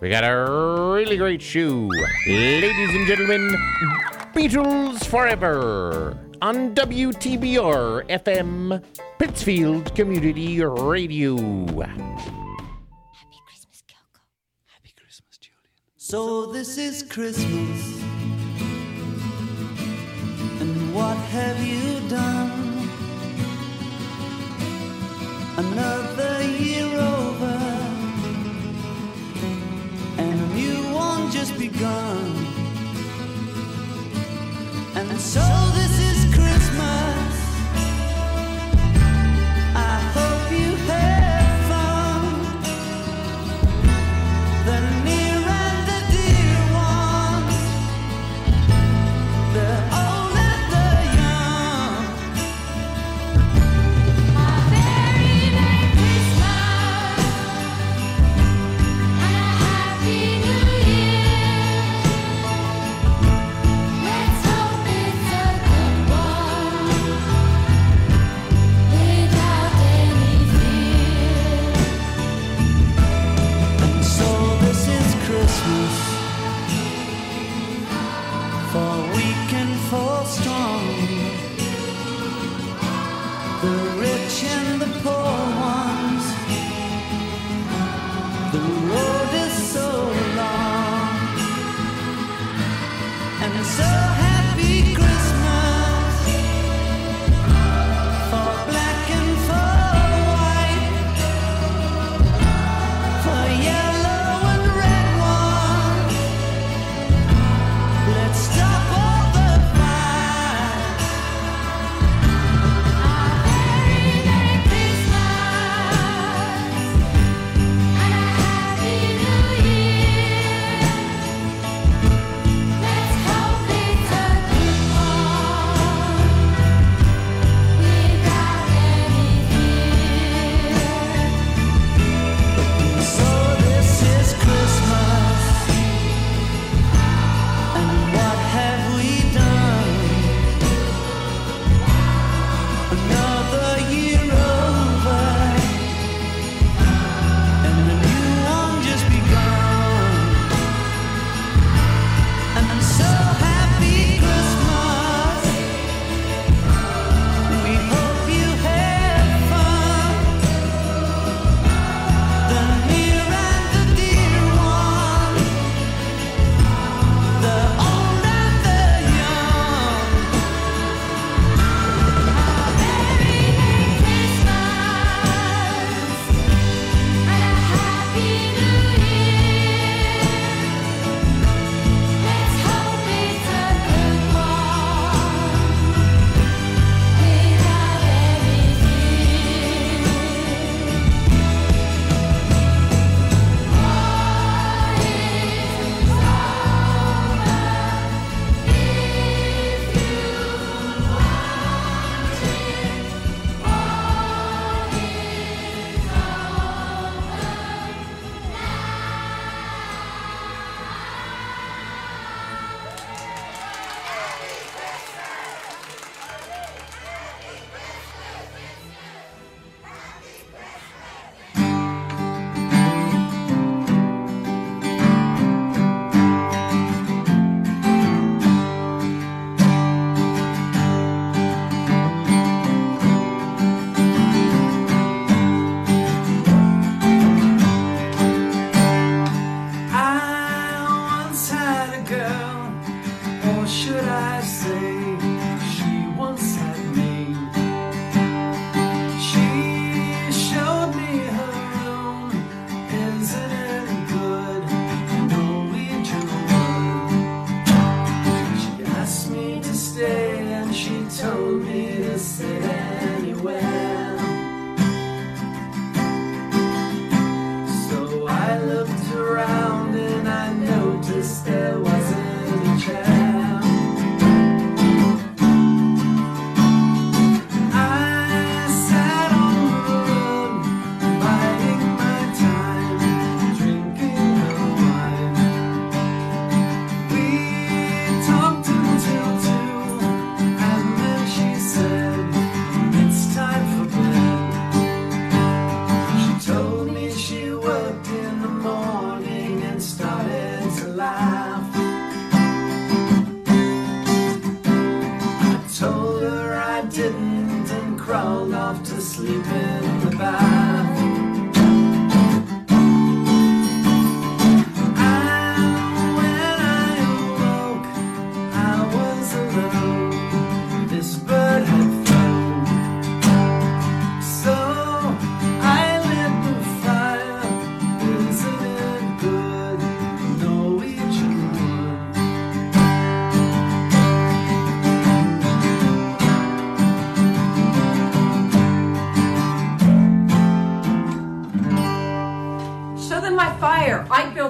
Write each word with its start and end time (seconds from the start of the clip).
We 0.00 0.10
got 0.10 0.22
a 0.22 0.92
really 0.94 1.16
great 1.16 1.42
show. 1.42 1.90
Ladies 2.28 2.94
and 2.94 3.04
gentlemen, 3.08 3.50
Beatles 4.32 5.04
Forever 5.04 6.16
on 6.40 6.72
WTBR 6.72 8.08
FM, 8.08 8.80
Pittsfield 9.18 9.92
Community 9.96 10.62
Radio. 10.62 11.36
Happy 11.36 13.38
Christmas, 13.44 13.82
Kyoko. 13.90 14.22
Happy 14.66 14.94
Christmas, 14.96 15.36
Julian. 15.36 15.82
So 15.96 16.46
this 16.52 16.78
is 16.78 17.02
Christmas. 17.02 18.00
And 20.60 20.94
what 20.94 21.16
have 21.34 21.58
you 21.66 22.08
done? 22.08 22.88
Another 25.56 26.44
year 26.44 26.86
over. 27.00 27.37
Begun. 31.52 32.46
And 34.94 35.20
so 35.20 35.40
this 35.74 35.98
is 36.00 36.07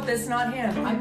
That's 0.09 0.27
not 0.27 0.55
him. 0.55 0.87
I'm 0.87 0.98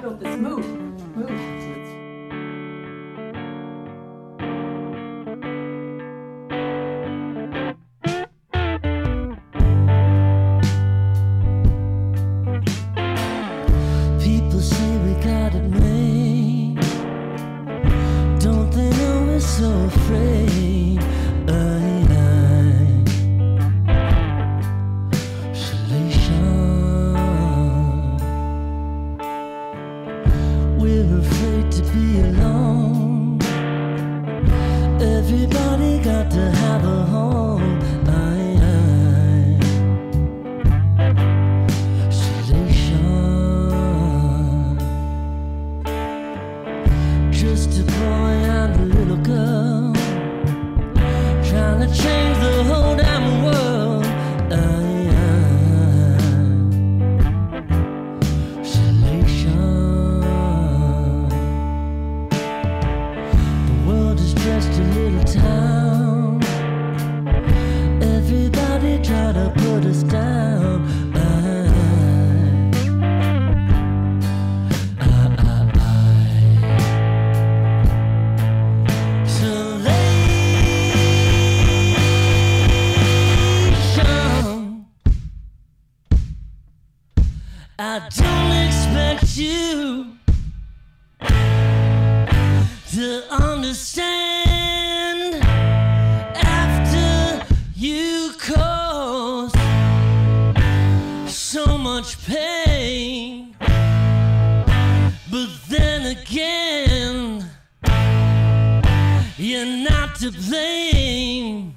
much 101.98 102.28
pain. 102.28 103.56
But 105.32 105.50
then 105.68 106.16
again, 106.16 107.44
you're 109.36 109.90
not 109.90 110.14
to 110.20 110.32
blame. 110.32 111.76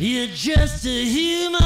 You're 0.00 0.34
just 0.34 0.84
a 0.86 1.04
human. 1.04 1.61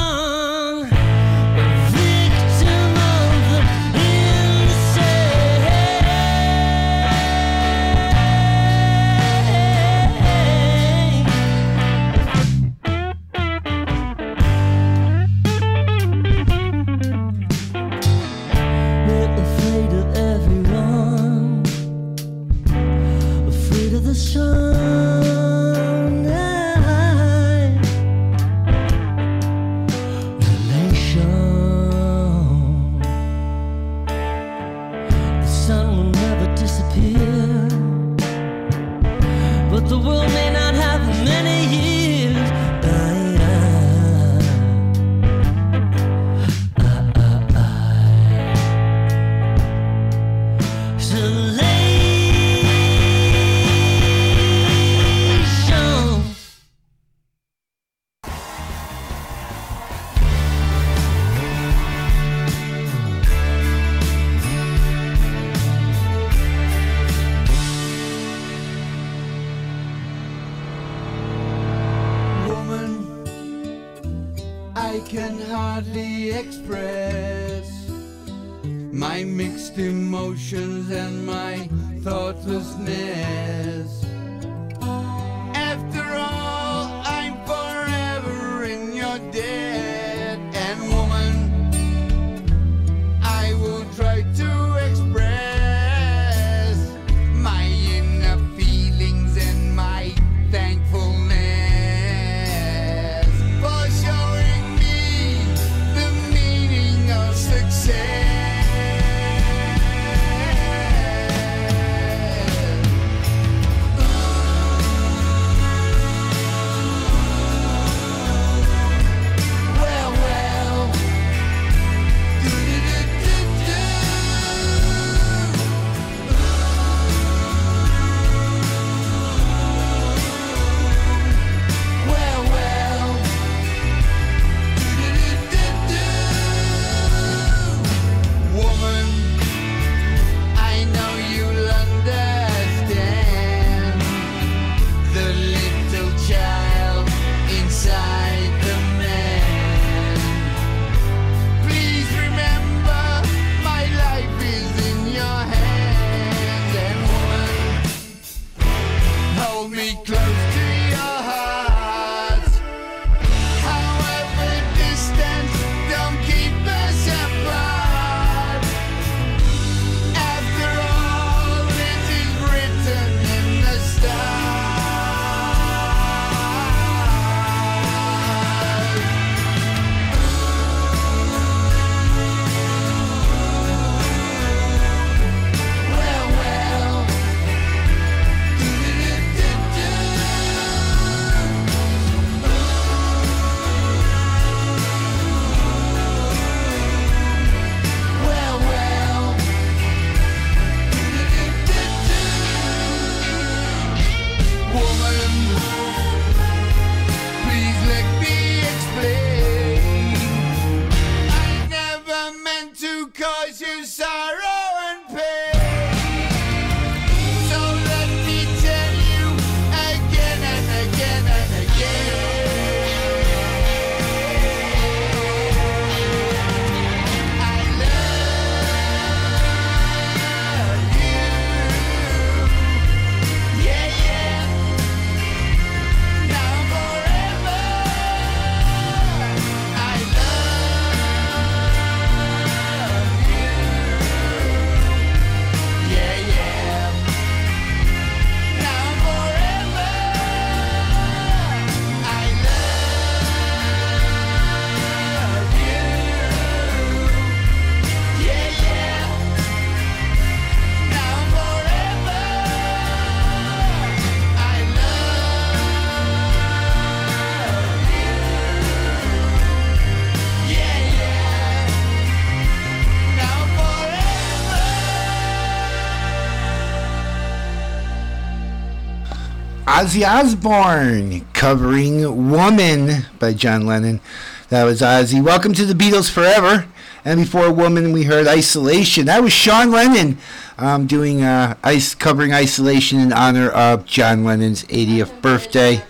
Ozzy 279.77 280.03
Osbourne 280.03 281.23
covering 281.33 282.31
Woman 282.31 283.05
by 283.19 283.31
John 283.33 283.67
Lennon. 283.67 284.01
That 284.49 284.63
was 284.63 284.81
Ozzy. 284.81 285.23
Welcome 285.23 285.53
to 285.53 285.67
the 285.67 285.75
Beatles 285.75 286.09
Forever. 286.09 286.65
And 287.05 287.19
before 287.19 287.51
Woman, 287.51 287.91
we 287.91 288.05
heard 288.05 288.25
Isolation. 288.25 289.05
That 289.05 289.21
was 289.21 289.33
Sean 289.33 289.69
Lennon 289.69 290.17
um, 290.57 290.87
doing 290.87 291.21
uh, 291.21 291.57
ice 291.63 291.93
covering 291.93 292.33
Isolation 292.33 292.99
in 292.99 293.13
honor 293.13 293.51
of 293.51 293.85
John 293.85 294.23
Lennon's 294.23 294.63
80th 294.63 295.21
birthday. 295.21 295.83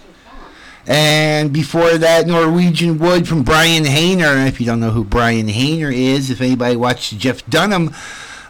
And 0.86 1.54
before 1.54 1.98
that, 1.98 2.28
Norwegian 2.28 2.98
Wood 2.98 3.26
from 3.26 3.44
Brian 3.44 3.86
Haner. 3.86 4.46
If 4.50 4.60
you 4.60 4.66
don't 4.66 4.82
know 4.82 4.92
who 4.92 5.06
Brian 5.06 5.48
Haner 5.48 5.96
is, 5.96 6.30
if 6.30 6.42
anybody 6.42 6.76
watched 6.76 7.18
Jeff 7.18 7.50
Dunham 7.50 7.96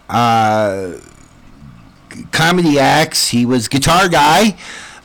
uh, 0.09 0.93
comedy 2.31 2.79
acts, 2.79 3.27
he 3.27 3.45
was 3.45 3.67
guitar 3.67 4.09
guy. 4.09 4.57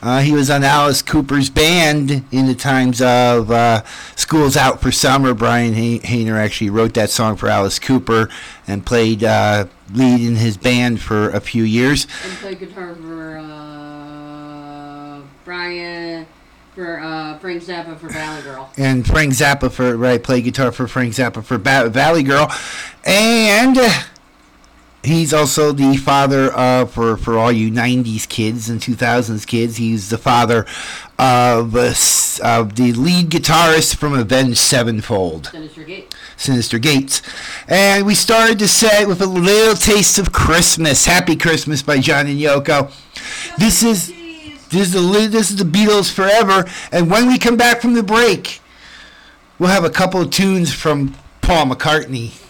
Uh, 0.03 0.19
he 0.19 0.33
was 0.33 0.49
on 0.49 0.65
Alice 0.65 1.01
Cooper's 1.01 1.49
band 1.49 2.25
in 2.29 2.45
the 2.45 2.53
times 2.55 3.01
of 3.01 3.49
uh, 3.49 3.83
School's 4.17 4.57
Out 4.57 4.81
for 4.81 4.91
Summer. 4.91 5.33
Brian 5.33 5.73
Hay- 5.73 5.99
Haner 5.99 6.35
actually 6.35 6.69
wrote 6.71 6.93
that 6.95 7.09
song 7.09 7.37
for 7.37 7.47
Alice 7.47 7.79
Cooper 7.79 8.27
and 8.67 8.85
played 8.85 9.23
uh, 9.23 9.65
lead 9.93 10.19
in 10.19 10.35
his 10.35 10.57
band 10.57 10.99
for 10.99 11.29
a 11.29 11.39
few 11.39 11.63
years. 11.63 12.05
and 12.25 12.33
played 12.39 12.59
guitar 12.59 12.93
for 12.95 13.37
uh, 13.37 15.21
Brian, 15.45 16.27
for 16.75 16.99
uh, 16.99 17.37
Frank 17.39 17.63
Zappa 17.63 17.97
for 17.97 18.09
Valley 18.09 18.41
Girl. 18.41 18.69
and 18.77 19.07
Frank 19.07 19.31
Zappa 19.31 19.71
for 19.71 19.95
right 19.95 20.21
played 20.21 20.43
guitar 20.43 20.73
for 20.73 20.85
Frank 20.85 21.13
Zappa 21.13 21.41
for 21.41 21.57
ba- 21.57 21.87
Valley 21.89 22.23
Girl, 22.23 22.51
and 23.05 23.77
he's 25.03 25.33
also 25.33 25.71
the 25.71 25.97
father 25.97 26.51
of 26.53 26.91
for 26.91 27.17
for 27.17 27.37
all 27.37 27.51
you 27.51 27.69
'90s 27.71 28.27
kids 28.27 28.69
and 28.69 28.79
2000s 28.79 29.45
kids. 29.45 29.77
He's 29.77 30.09
the 30.09 30.17
father 30.17 30.65
of 31.19 31.75
uh, 31.75 31.93
of 32.43 32.75
the 32.75 32.93
lead 32.93 33.29
guitarist 33.29 33.95
from 33.95 34.13
Avenged 34.13 34.57
Sevenfold. 34.57 35.49
Synyster 35.53 35.85
Gate. 35.85 36.15
Synyster 36.37 36.81
Gates. 36.81 37.21
And 37.67 38.05
we 38.05 38.15
started 38.15 38.59
the 38.59 38.67
set 38.67 39.07
with 39.07 39.21
a 39.21 39.25
little 39.25 39.75
taste 39.75 40.17
of 40.17 40.31
Christmas. 40.31 41.05
Happy 41.05 41.35
Christmas 41.35 41.81
by 41.81 41.99
John 41.99 42.27
and 42.27 42.39
Yoko. 42.39 42.91
This 43.57 43.83
is 43.83 44.07
this 44.69 44.87
is 44.87 44.93
the 44.93 45.27
this 45.27 45.51
is 45.51 45.57
the 45.57 45.65
Beatles 45.65 46.11
forever. 46.11 46.65
And 46.91 47.09
when 47.09 47.27
we 47.27 47.37
come 47.37 47.57
back 47.57 47.81
from 47.81 47.93
the 47.93 48.03
break, 48.03 48.61
we'll 49.59 49.69
have 49.69 49.83
a 49.83 49.89
couple 49.89 50.21
of 50.21 50.31
tunes 50.31 50.73
from 50.73 51.15
Paul 51.41 51.67
McCartney. 51.67 52.42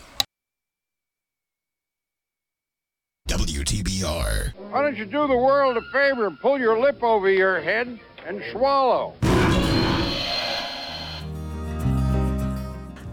WTBR. 3.30 4.54
Why 4.70 4.82
don't 4.82 4.98
you 4.98 5.06
do 5.06 5.28
the 5.28 5.38
world 5.38 5.78
a 5.78 5.82
favor 5.94 6.28
and 6.28 6.38
pull 6.40 6.60
your 6.60 6.78
lip 6.78 7.02
over 7.02 7.30
your 7.30 7.62
head 7.62 7.98
and 8.28 8.44
swallow? 8.52 9.16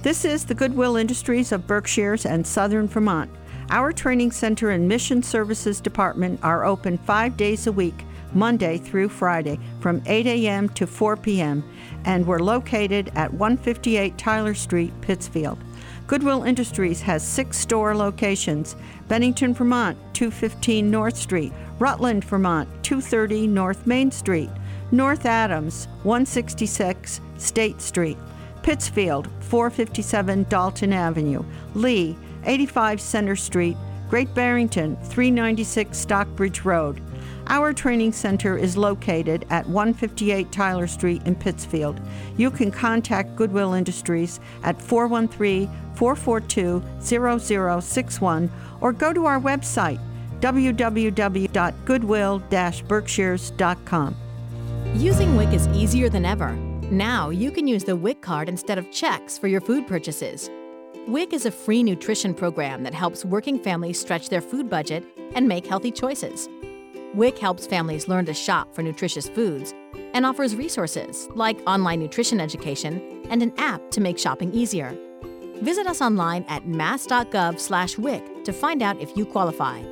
This 0.02 0.24
is 0.24 0.44
the 0.44 0.54
Goodwill 0.54 0.96
Industries 0.96 1.52
of 1.52 1.66
Berkshires 1.66 2.26
and 2.26 2.46
Southern 2.46 2.88
Vermont. 2.88 3.30
Our 3.70 3.92
training 3.92 4.32
center 4.32 4.70
and 4.70 4.88
mission 4.88 5.22
services 5.22 5.80
department 5.80 6.40
are 6.42 6.64
open 6.64 6.98
five 6.98 7.36
days 7.36 7.66
a 7.66 7.72
week, 7.72 8.04
Monday 8.34 8.78
through 8.78 9.10
Friday, 9.10 9.60
from 9.78 10.02
8 10.06 10.26
a.m. 10.26 10.68
to 10.70 10.86
4 10.86 11.16
p.m., 11.18 11.62
and 12.04 12.26
we're 12.26 12.40
located 12.40 13.12
at 13.14 13.32
158 13.32 14.18
Tyler 14.18 14.54
Street, 14.54 14.92
Pittsfield. 15.02 15.58
Goodwill 16.10 16.42
Industries 16.42 17.00
has 17.02 17.22
six 17.22 17.56
store 17.56 17.94
locations. 17.94 18.74
Bennington, 19.06 19.54
Vermont, 19.54 19.96
215 20.12 20.90
North 20.90 21.16
Street, 21.16 21.52
Rutland, 21.78 22.24
Vermont, 22.24 22.68
230 22.82 23.46
North 23.46 23.86
Main 23.86 24.10
Street, 24.10 24.50
North 24.90 25.24
Adams, 25.24 25.86
166 26.02 27.20
State 27.38 27.80
Street. 27.80 28.18
Pittsfield, 28.64 29.28
457 29.38 30.46
Dalton 30.48 30.92
Avenue, 30.92 31.44
Lee, 31.74 32.18
85 32.44 33.00
Center 33.00 33.36
Street, 33.36 33.76
Great 34.08 34.34
Barrington, 34.34 34.96
396 34.96 35.96
Stockbridge 35.96 36.64
Road. 36.64 37.00
Our 37.50 37.72
training 37.72 38.12
center 38.12 38.56
is 38.56 38.76
located 38.76 39.44
at 39.50 39.66
158 39.66 40.52
Tyler 40.52 40.86
Street 40.86 41.20
in 41.26 41.34
Pittsfield. 41.34 42.00
You 42.36 42.48
can 42.48 42.70
contact 42.70 43.34
Goodwill 43.34 43.72
Industries 43.72 44.38
at 44.62 44.80
413 44.80 45.68
442 45.96 46.80
0061 47.00 48.52
or 48.80 48.92
go 48.92 49.12
to 49.12 49.26
our 49.26 49.40
website 49.40 49.98
www.goodwill 50.38 52.38
berkshires.com. 52.88 54.16
Using 54.94 55.36
WIC 55.36 55.52
is 55.52 55.66
easier 55.68 56.08
than 56.08 56.24
ever. 56.24 56.52
Now 56.92 57.30
you 57.30 57.50
can 57.50 57.66
use 57.66 57.82
the 57.82 57.96
WIC 57.96 58.22
card 58.22 58.48
instead 58.48 58.78
of 58.78 58.92
checks 58.92 59.36
for 59.36 59.48
your 59.48 59.60
food 59.60 59.88
purchases. 59.88 60.48
WIC 61.08 61.32
is 61.32 61.46
a 61.46 61.50
free 61.50 61.82
nutrition 61.82 62.32
program 62.32 62.84
that 62.84 62.94
helps 62.94 63.24
working 63.24 63.58
families 63.58 63.98
stretch 63.98 64.28
their 64.28 64.40
food 64.40 64.70
budget 64.70 65.04
and 65.34 65.48
make 65.48 65.66
healthy 65.66 65.90
choices. 65.90 66.48
WIC 67.14 67.38
helps 67.38 67.66
families 67.66 68.06
learn 68.06 68.24
to 68.26 68.34
shop 68.34 68.72
for 68.72 68.82
nutritious 68.82 69.28
foods 69.28 69.74
and 70.14 70.24
offers 70.24 70.54
resources 70.54 71.28
like 71.34 71.60
online 71.66 71.98
nutrition 71.98 72.40
education 72.40 73.26
and 73.30 73.42
an 73.42 73.52
app 73.58 73.90
to 73.90 74.00
make 74.00 74.16
shopping 74.18 74.52
easier. 74.52 74.96
Visit 75.62 75.88
us 75.88 76.00
online 76.00 76.44
at 76.48 76.68
mass.gov/wic 76.68 78.44
to 78.44 78.52
find 78.52 78.82
out 78.82 79.00
if 79.00 79.16
you 79.16 79.26
qualify. 79.26 79.82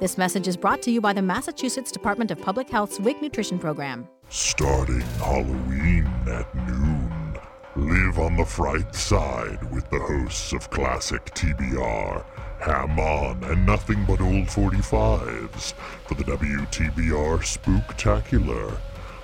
This 0.00 0.16
message 0.16 0.48
is 0.48 0.56
brought 0.56 0.80
to 0.82 0.90
you 0.90 1.00
by 1.00 1.12
the 1.12 1.22
Massachusetts 1.22 1.92
Department 1.92 2.30
of 2.30 2.40
Public 2.40 2.68
Health's 2.70 2.98
WIC 2.98 3.20
Nutrition 3.20 3.58
Program. 3.58 4.08
Starting 4.30 5.00
Halloween 5.18 6.06
at 6.26 6.52
noon. 6.54 7.38
Live 7.76 8.18
on 8.18 8.36
the 8.36 8.44
fright 8.44 8.94
side 8.94 9.58
with 9.72 9.88
the 9.90 9.98
hosts 9.98 10.52
of 10.52 10.70
classic 10.70 11.24
TBR, 11.34 12.24
Ham 12.64 12.98
On, 12.98 13.44
and 13.44 13.66
nothing 13.66 14.06
but 14.06 14.22
old 14.22 14.46
45s 14.46 15.74
for 16.06 16.14
the 16.14 16.24
WTBR 16.24 17.38
Spooktacular, 17.44 18.78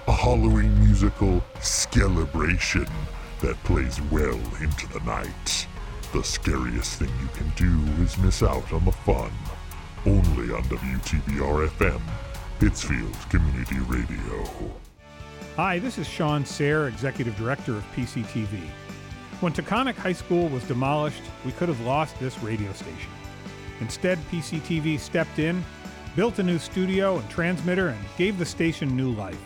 a 0.07 0.13
Halloween 0.13 0.79
musical 0.79 1.43
celebration 1.63 2.87
that 3.41 3.57
plays 3.65 3.99
well 4.11 4.39
into 4.61 4.87
the 4.93 5.01
night. 5.07 5.67
The 6.13 6.23
scariest 6.23 6.99
thing 6.99 7.09
you 7.19 7.29
can 7.29 7.51
do 7.57 8.03
is 8.03 8.19
miss 8.19 8.43
out 8.43 8.71
on 8.75 8.85
the 8.85 8.93
fun. 8.93 9.33
Only 10.05 10.53
on 10.53 10.63
WTBR 10.65 11.67
FM, 11.69 12.03
Pittsfield 12.59 13.17
Community 13.31 13.79
Radio. 13.87 14.71
Hi, 15.57 15.79
this 15.79 15.97
is 15.97 16.07
Shawn 16.07 16.45
Serre, 16.45 16.89
Executive 16.89 17.35
Director 17.39 17.73
of 17.73 17.85
PCTV. 17.97 18.61
When 19.41 19.55
Taconic 19.55 19.95
High 19.95 20.13
School 20.13 20.51
was 20.51 20.63
demolished, 20.65 21.23
we 21.47 21.53
could 21.53 21.71
have 21.71 21.81
lost 21.81 22.21
this 22.21 22.39
radio 22.43 22.71
station. 22.75 23.11
Instead, 23.81 24.19
PCTV 24.31 24.99
stepped 24.99 25.39
in, 25.39 25.65
built 26.17 26.39
a 26.39 26.43
new 26.43 26.59
studio 26.59 27.19
and 27.19 27.29
transmitter, 27.31 27.89
and 27.89 27.99
gave 28.17 28.39
the 28.39 28.47
station 28.47 28.97
new 28.97 29.13
life. 29.13 29.41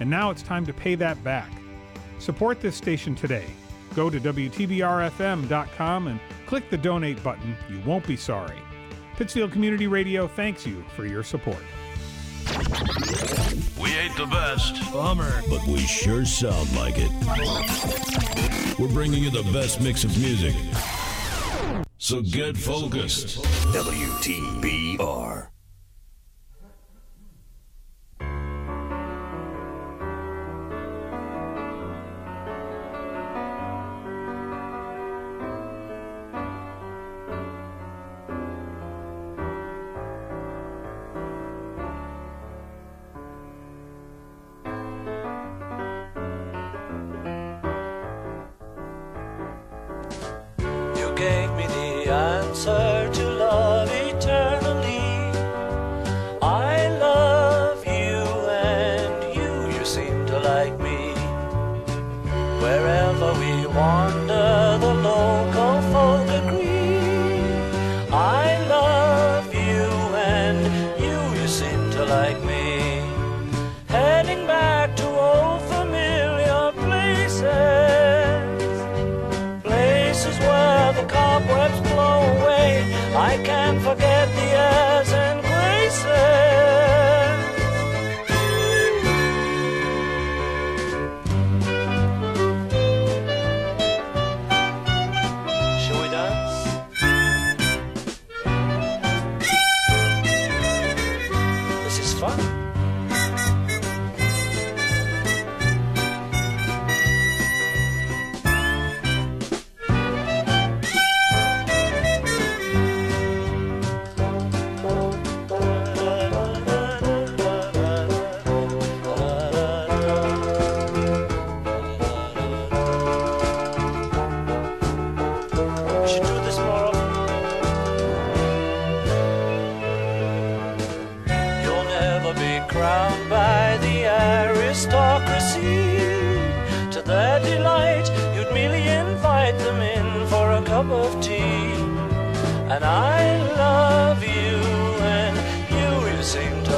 And 0.00 0.08
now 0.08 0.30
it's 0.30 0.42
time 0.42 0.66
to 0.66 0.72
pay 0.72 0.94
that 0.96 1.22
back. 1.22 1.50
Support 2.18 2.60
this 2.60 2.76
station 2.76 3.14
today. 3.14 3.46
Go 3.94 4.08
to 4.08 4.20
WTBRFM.com 4.20 6.06
and 6.08 6.20
click 6.46 6.70
the 6.70 6.78
donate 6.78 7.22
button. 7.22 7.56
You 7.68 7.80
won't 7.84 8.06
be 8.06 8.16
sorry. 8.16 8.58
Pittsfield 9.16 9.52
Community 9.52 9.86
Radio 9.86 10.26
thanks 10.26 10.66
you 10.66 10.84
for 10.96 11.06
your 11.06 11.22
support. 11.22 11.62
We 13.80 13.90
ain't 13.96 14.16
the 14.16 14.26
best. 14.30 14.92
Bummer. 14.92 15.42
But 15.48 15.66
we 15.66 15.78
sure 15.78 16.24
sound 16.24 16.74
like 16.74 16.94
it. 16.96 17.10
We're 18.78 18.88
bringing 18.88 19.22
you 19.22 19.30
the 19.30 19.48
best 19.52 19.80
mix 19.80 20.04
of 20.04 20.16
music. 20.18 20.54
So 22.02 22.20
get 22.20 22.56
focused. 22.56 23.38
WTBR. 23.72 25.51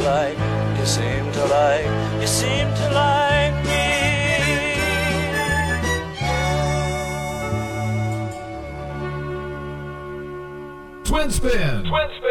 like, 0.05 0.39
you 0.79 0.87
seem 0.87 1.33
to 1.33 1.45
like, 1.47 1.87
you 2.21 2.27
seem 2.27 2.69
to 2.75 2.91
like 2.93 3.55
me. 3.65 3.85
Twin 11.05 11.31
spin. 11.31 11.85
Twin 11.85 12.09
spin. 12.19 12.24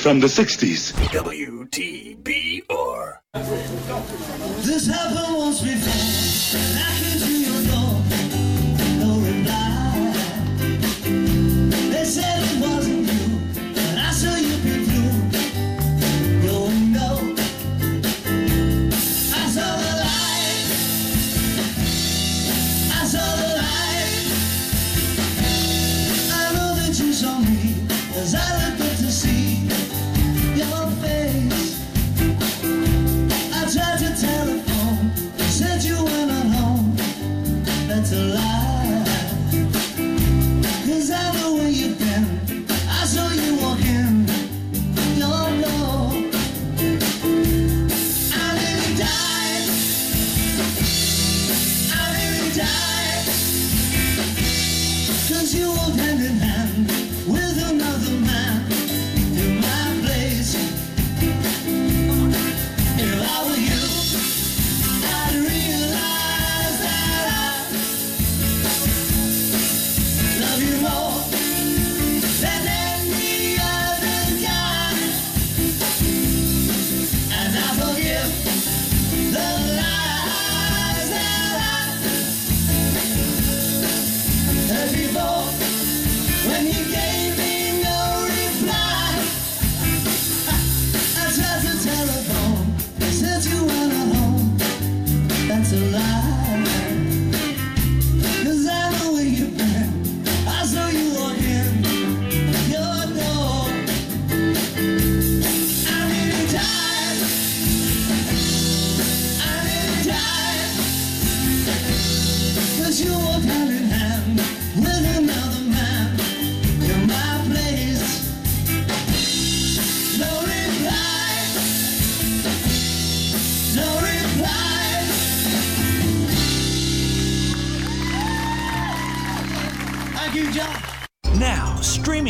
from 0.00 0.18
the 0.18 0.26
60s. 0.26 0.92
WTB. 1.12 2.49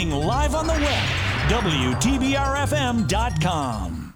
Streaming 0.00 0.24
live 0.24 0.54
on 0.54 0.66
the 0.66 0.72
web, 0.72 1.08
WTBRFM.com. 1.50 4.09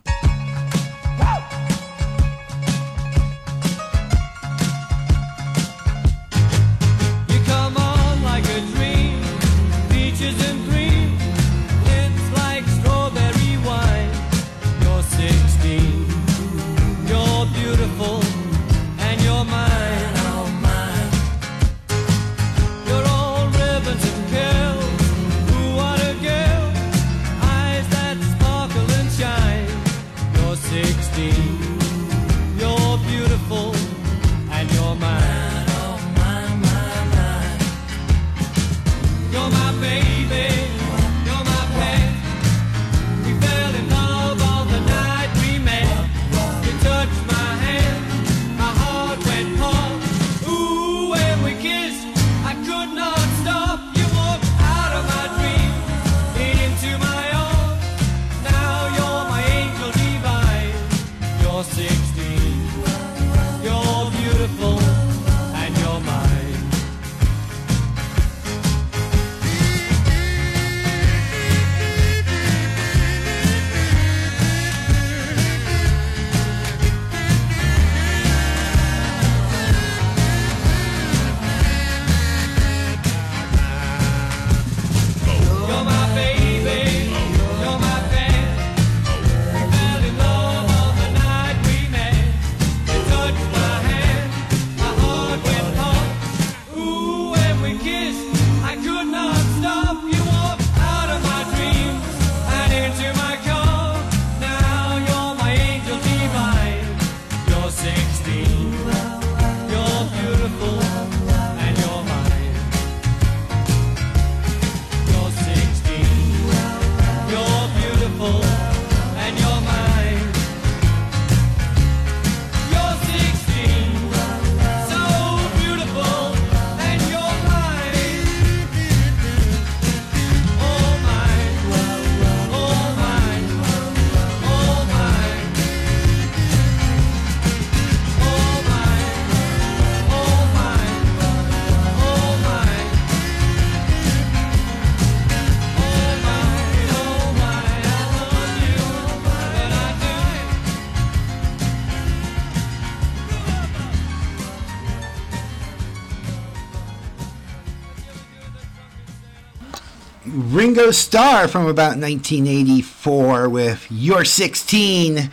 Ringo 160.75 160.91
Starr 160.91 161.47
from 161.47 161.67
about 161.67 161.99
1984 161.99 163.49
with 163.49 163.87
You're 163.93 164.25
16. 164.25 165.31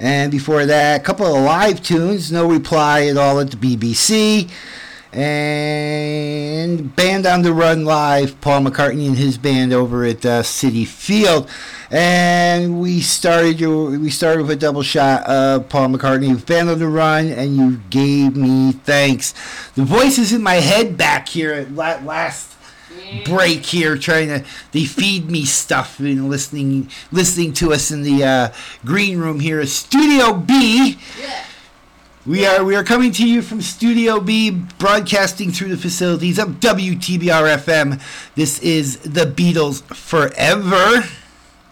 And 0.00 0.32
before 0.32 0.66
that, 0.66 1.00
a 1.00 1.04
couple 1.04 1.26
of 1.26 1.44
live 1.44 1.80
tunes, 1.80 2.32
no 2.32 2.50
reply 2.50 3.06
at 3.06 3.16
all 3.16 3.38
at 3.38 3.52
the 3.52 3.56
BBC. 3.56 4.50
And 5.12 6.96
Band 6.96 7.24
on 7.24 7.42
the 7.42 7.52
Run 7.52 7.84
live, 7.84 8.40
Paul 8.40 8.62
McCartney 8.62 9.06
and 9.06 9.16
his 9.16 9.38
band 9.38 9.72
over 9.72 10.04
at 10.04 10.26
uh, 10.26 10.42
Citi 10.42 10.84
Field. 10.84 11.48
And 11.92 12.80
we 12.80 13.00
started 13.00 13.60
we 13.60 14.10
started 14.10 14.42
with 14.42 14.50
a 14.50 14.56
double 14.56 14.82
shot 14.82 15.22
of 15.22 15.68
Paul 15.68 15.90
McCartney 15.90 16.44
Band 16.44 16.68
on 16.68 16.80
the 16.80 16.88
Run, 16.88 17.28
and 17.28 17.56
you 17.56 17.76
gave 17.90 18.34
me 18.34 18.72
thanks. 18.72 19.34
The 19.76 19.84
voices 19.84 20.32
in 20.32 20.42
my 20.42 20.54
head 20.54 20.96
back 20.96 21.28
here 21.28 21.52
at 21.52 21.72
last 21.76 22.49
break 23.24 23.64
here 23.66 23.96
trying 23.96 24.28
to 24.28 24.44
they 24.72 24.84
feed 24.84 25.30
me 25.30 25.44
stuff 25.44 25.98
and 25.98 26.28
listening 26.28 26.90
listening 27.10 27.52
to 27.54 27.72
us 27.72 27.90
in 27.90 28.02
the 28.02 28.24
uh, 28.24 28.52
green 28.84 29.18
room 29.18 29.40
here 29.40 29.60
at 29.60 29.68
Studio 29.68 30.34
B. 30.34 30.98
We 32.26 32.46
are 32.46 32.62
we 32.62 32.76
are 32.76 32.84
coming 32.84 33.12
to 33.12 33.26
you 33.26 33.40
from 33.40 33.62
Studio 33.62 34.20
B, 34.20 34.50
broadcasting 34.50 35.50
through 35.50 35.68
the 35.68 35.76
facilities 35.76 36.38
of 36.38 36.60
WTBR 36.60 37.56
FM. 37.56 38.00
This 38.34 38.58
is 38.60 38.98
the 38.98 39.24
Beatles 39.24 39.82
Forever. 39.94 41.08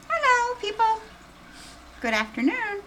Hello, 0.09 0.55
people. 0.61 1.03
Good 2.01 2.15
afternoon. 2.15 2.83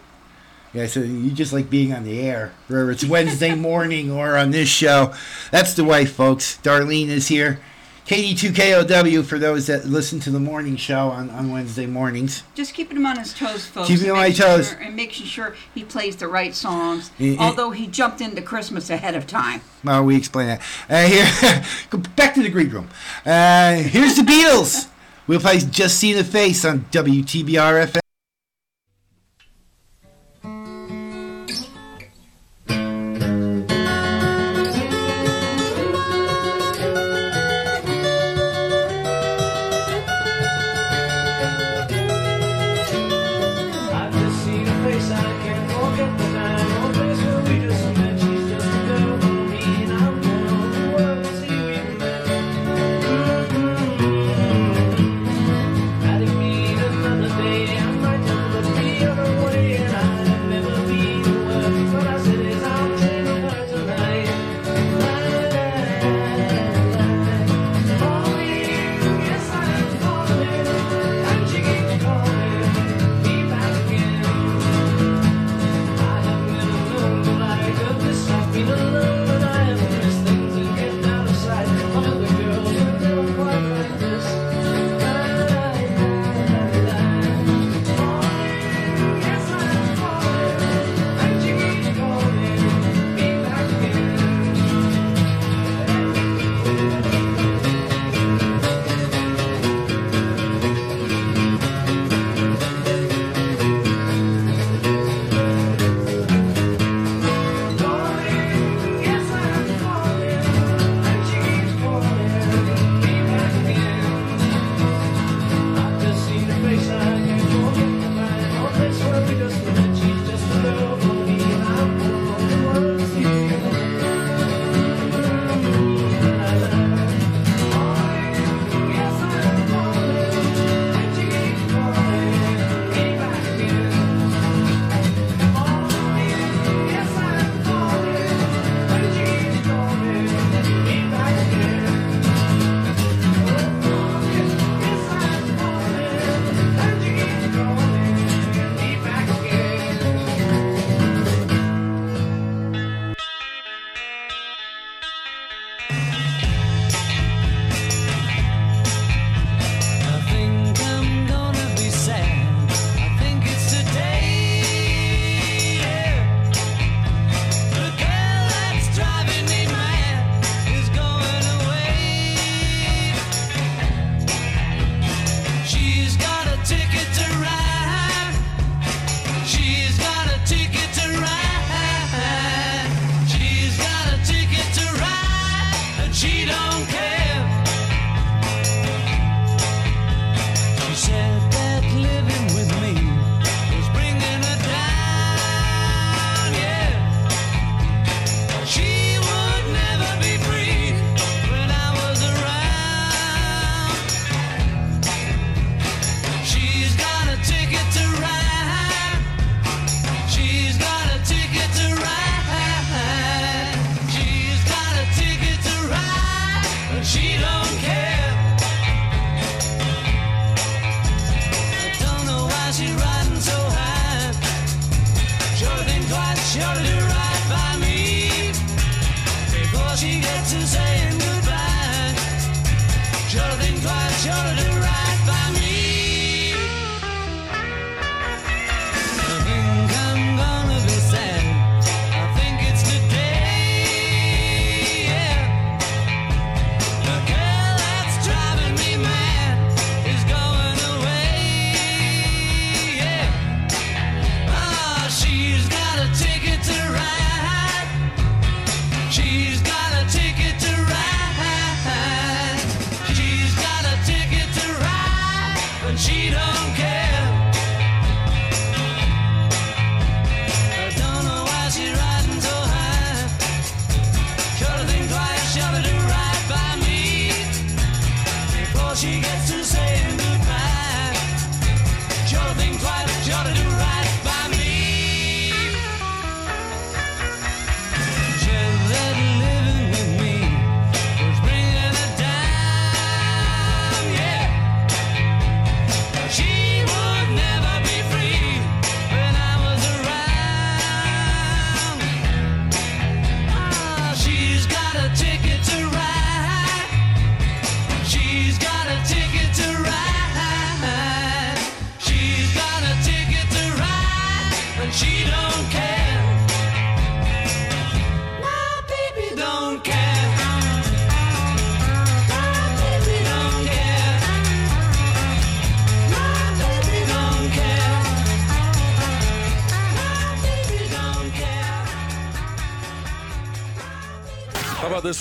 Yeah, 0.72 0.86
so 0.86 1.00
you 1.00 1.30
just 1.30 1.52
like 1.52 1.68
being 1.68 1.92
on 1.92 2.02
the 2.02 2.20
air, 2.20 2.52
whether 2.66 2.90
it's 2.90 3.04
Wednesday 3.04 3.54
morning 3.56 4.10
or 4.10 4.36
on 4.36 4.50
this 4.50 4.68
show. 4.68 5.14
That's 5.50 5.74
the 5.74 5.84
way, 5.84 6.04
folks. 6.06 6.58
Darlene 6.62 7.08
is 7.08 7.28
here. 7.28 7.60
KD2KOW 8.06 9.24
for 9.24 9.38
those 9.38 9.66
that 9.68 9.86
listen 9.86 10.18
to 10.20 10.30
the 10.30 10.40
morning 10.40 10.76
show 10.76 11.08
on, 11.08 11.30
on 11.30 11.50
Wednesday 11.52 11.86
mornings. 11.86 12.42
Just 12.54 12.74
keeping 12.74 12.96
him 12.96 13.06
on 13.06 13.18
his 13.18 13.32
toes, 13.32 13.64
folks. 13.66 13.88
Keeping 13.88 14.06
him 14.06 14.12
on 14.12 14.16
my 14.18 14.28
making 14.28 14.42
toes. 14.42 14.68
sure- 14.70 14.78
and 14.78 14.96
making 14.96 15.26
sure 15.26 15.56
he 15.74 15.84
plays 15.84 16.16
the 16.16 16.28
right 16.28 16.54
songs. 16.54 17.10
Eh. 17.20 17.36
although 17.38 17.70
he 17.70 17.86
jumped 17.86 18.20
into 18.20 18.42
Christmas 18.42 18.90
ahead 18.90 19.14
of 19.14 19.26
time. 19.26 19.60
Well, 19.84 20.04
we 20.04 20.16
explain 20.16 20.48
that. 20.48 20.60
Uh, 20.90 21.06
here, 21.06 21.64
go 21.90 21.98
back 22.16 22.34
to 22.34 22.42
the 22.42 22.50
green 22.50 22.70
room. 22.70 22.88
Uh, 23.24 23.74
here's 23.76 24.16
the 24.16 24.22
Beatles. 24.22 24.88
We'll 25.26 25.40
play 25.40 25.58
Just 25.58 25.98
See 25.98 26.12
the 26.12 26.24
Face 26.24 26.64
on 26.64 26.80
WTBR 26.90 28.01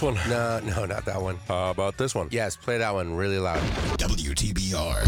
this 0.02 0.18
one? 0.18 0.30
No, 0.30 0.60
no, 0.60 0.86
not 0.86 1.06
that 1.06 1.22
one. 1.22 1.38
How 1.48 1.72
about 1.72 1.98
this 1.98 2.16
one? 2.16 2.28
Yes, 2.32 2.56
play 2.56 2.78
that 2.78 2.94
one 2.94 3.16
really 3.16 3.40
loud. 3.40 3.62
WTBR. 3.98 5.06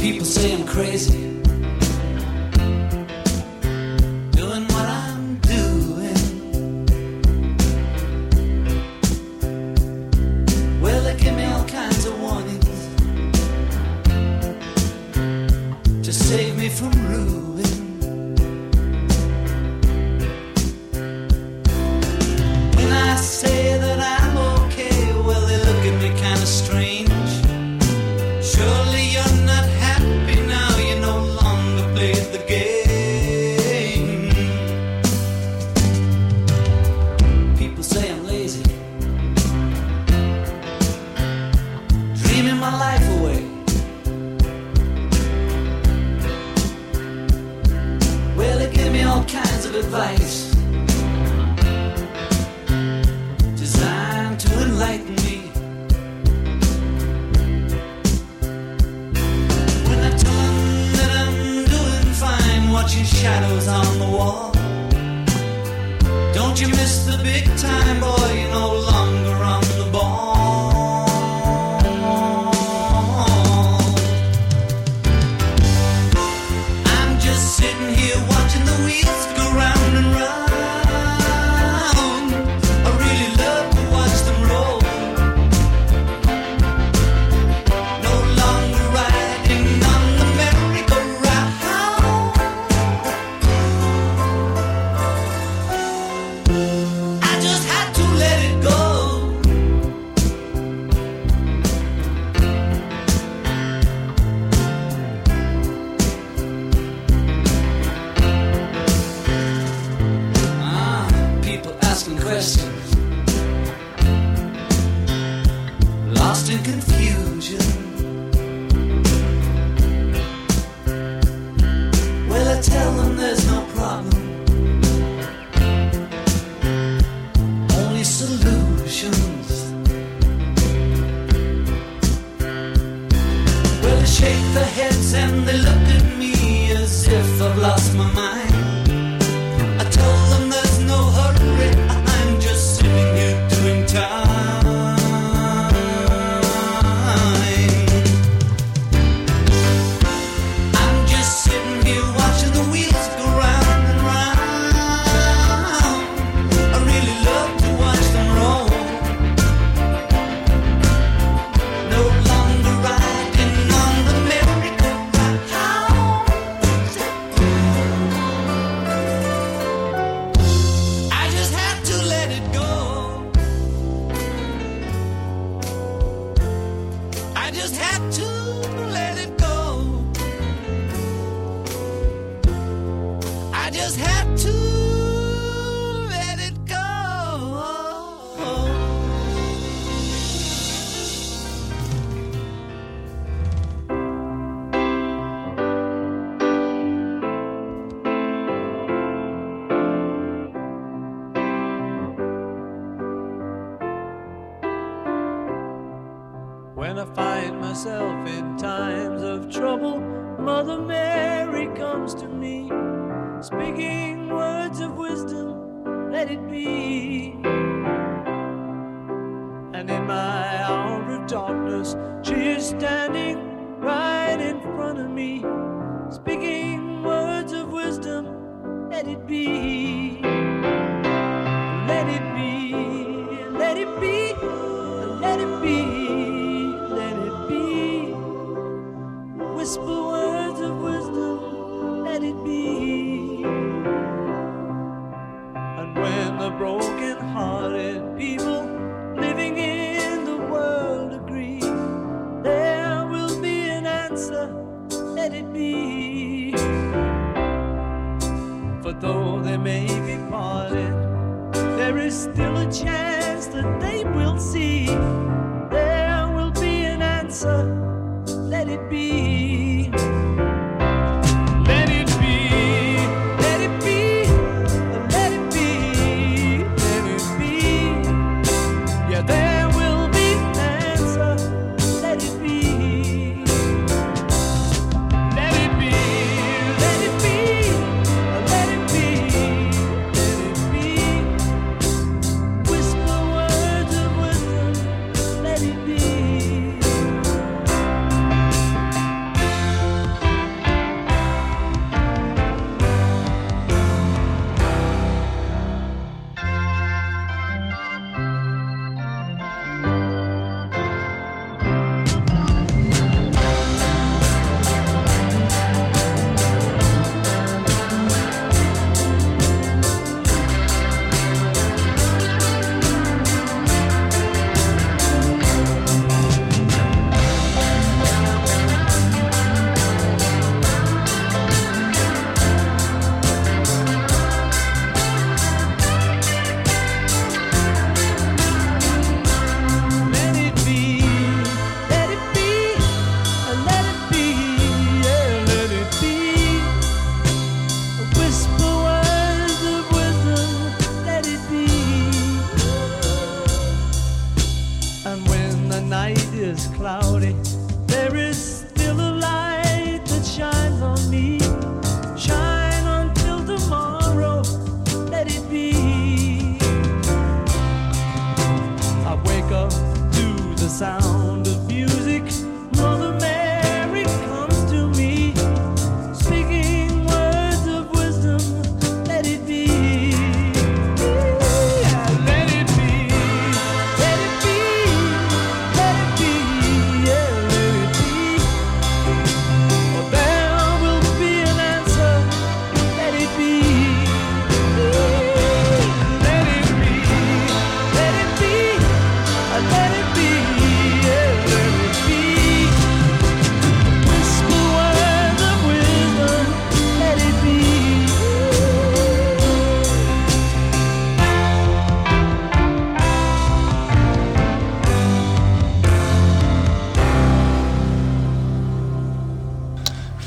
People 0.00 0.24
say 0.24 0.54
I'm 0.54 0.66
crazy. 0.66 1.15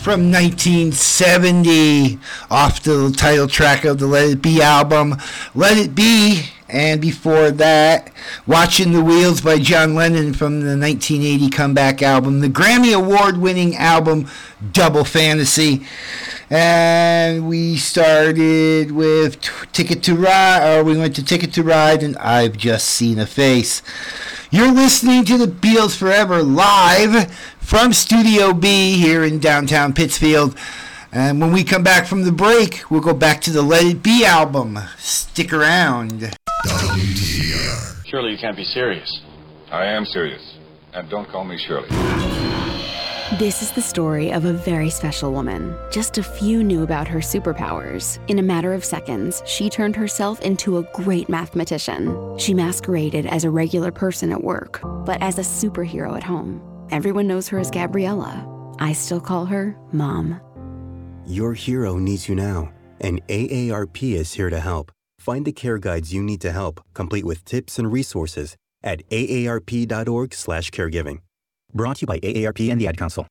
From 0.10 0.32
1970 0.32 2.18
off 2.49 2.82
the 2.82 3.14
title 3.16 3.47
track 3.47 3.86
of 3.86 3.99
the 3.99 4.07
Let 4.07 4.28
It 4.28 4.41
Be 4.41 4.60
album, 4.60 5.16
Let 5.53 5.78
It 5.78 5.93
Be. 5.93 6.45
And 6.68 6.99
before 6.99 7.51
that, 7.51 8.12
Watching 8.47 8.91
the 8.91 9.03
Wheels 9.03 9.41
by 9.41 9.60
John 9.60 9.93
Lennon 9.93 10.34
from 10.34 10.62
the 10.62 10.76
1980 10.76 11.51
comeback 11.51 12.01
album, 12.01 12.39
the 12.39 12.47
Grammy 12.47 12.91
Award 12.91 13.38
winning 13.38 13.76
album 13.76 14.28
Double 14.72 15.03
Fantasy. 15.03 15.86
And 16.49 17.47
we 17.47 17.78
started 17.78 18.89
with 18.89 19.39
Ticket 19.74 20.01
to 20.03 20.16
Ride, 20.16 20.78
or 20.78 20.80
uh, 20.80 20.84
we 20.84 20.97
went 20.97 21.16
to 21.18 21.24
Ticket 21.24 21.53
to 21.53 21.62
Ride, 21.62 22.01
and 22.01 22.18
I've 22.18 22.57
Just 22.57 22.88
Seen 22.88 23.20
a 23.20 23.28
Face. 23.28 23.84
You're 24.49 24.72
listening 24.72 25.26
to 25.26 25.38
the 25.38 25.45
Beatles 25.45 25.95
Forever 25.95 26.41
live 26.41 27.32
from 27.70 27.93
Studio 27.93 28.51
B 28.51 28.97
here 28.97 29.24
in 29.24 29.38
downtown 29.38 29.93
Pittsfield. 29.93 30.57
And 31.11 31.39
when 31.39 31.53
we 31.53 31.63
come 31.63 31.84
back 31.84 32.07
from 32.07 32.24
the 32.24 32.32
break, 32.32 32.82
we'll 32.89 32.99
go 32.99 33.13
back 33.13 33.41
to 33.41 33.51
the 33.51 33.61
Let 33.61 33.84
It 33.84 34.01
Be 34.01 34.26
album. 34.26 34.80
Stick 34.97 35.53
around. 35.53 36.36
Surely 38.07 38.32
you 38.32 38.38
can't 38.41 38.57
be 38.57 38.63
serious. 38.63 39.22
I 39.72 39.86
am 39.86 40.03
serious. 40.05 40.41
And 40.93 41.11
don't 41.11 41.30
call 41.30 41.45
me 41.45 41.59
Shirley. 41.67 41.88
This 43.38 43.61
is 43.61 43.72
the 43.72 43.84
story 43.84 44.32
of 44.32 44.45
a 44.45 44.53
very 44.53 44.89
special 44.89 45.32
woman. 45.32 45.78
Just 45.91 46.17
a 46.17 46.24
few 46.24 46.63
knew 46.63 46.82
about 46.82 47.07
her 47.07 47.20
superpowers. 47.20 48.17
In 48.28 48.39
a 48.39 48.43
matter 48.43 48.74
of 48.74 48.84
seconds, 48.84 49.43
she 49.45 49.70
turned 49.70 49.95
herself 49.95 50.41
into 50.41 50.80
a 50.80 50.84
great 50.95 51.30
mathematician. 51.30 52.39
She 52.39 52.55
masqueraded 52.55 53.28
as 53.28 53.43
a 53.43 53.51
regular 53.51 53.91
person 53.91 54.32
at 54.32 54.43
work, 54.43 54.80
but 55.05 55.22
as 55.22 55.38
a 55.38 55.41
superhero 55.41 56.17
at 56.17 56.24
home. 56.24 56.68
Everyone 56.92 57.28
knows 57.28 57.48
her 57.50 57.60
as 57.60 57.70
Gabriella. 57.70 58.48
I 58.80 58.94
still 58.94 59.22
call 59.22 59.46
her 59.46 59.78
Mom. 59.92 60.42
Your 61.26 61.54
hero 61.54 61.98
needs 61.98 62.28
you 62.28 62.34
now, 62.34 62.74
and 63.00 63.22
AARP 63.28 64.16
is 64.16 64.34
here 64.34 64.50
to 64.50 64.60
help. 64.60 64.92
Find 65.20 65.46
the 65.46 65.52
care 65.52 65.78
guides 65.78 66.12
you 66.14 66.24
need 66.24 66.42
to 66.42 66.52
help, 66.52 66.82
complete 66.96 67.26
with 67.26 67.46
tips 67.46 67.78
and 67.78 67.92
resources 67.92 68.56
at 68.82 69.08
aarp.org/caregiving. 69.10 71.20
Brought 71.74 71.98
to 71.98 72.02
you 72.02 72.08
by 72.08 72.20
AARP 72.22 72.72
and 72.72 72.82
the 72.82 72.88
Ad 72.88 72.98
Council. 72.98 73.28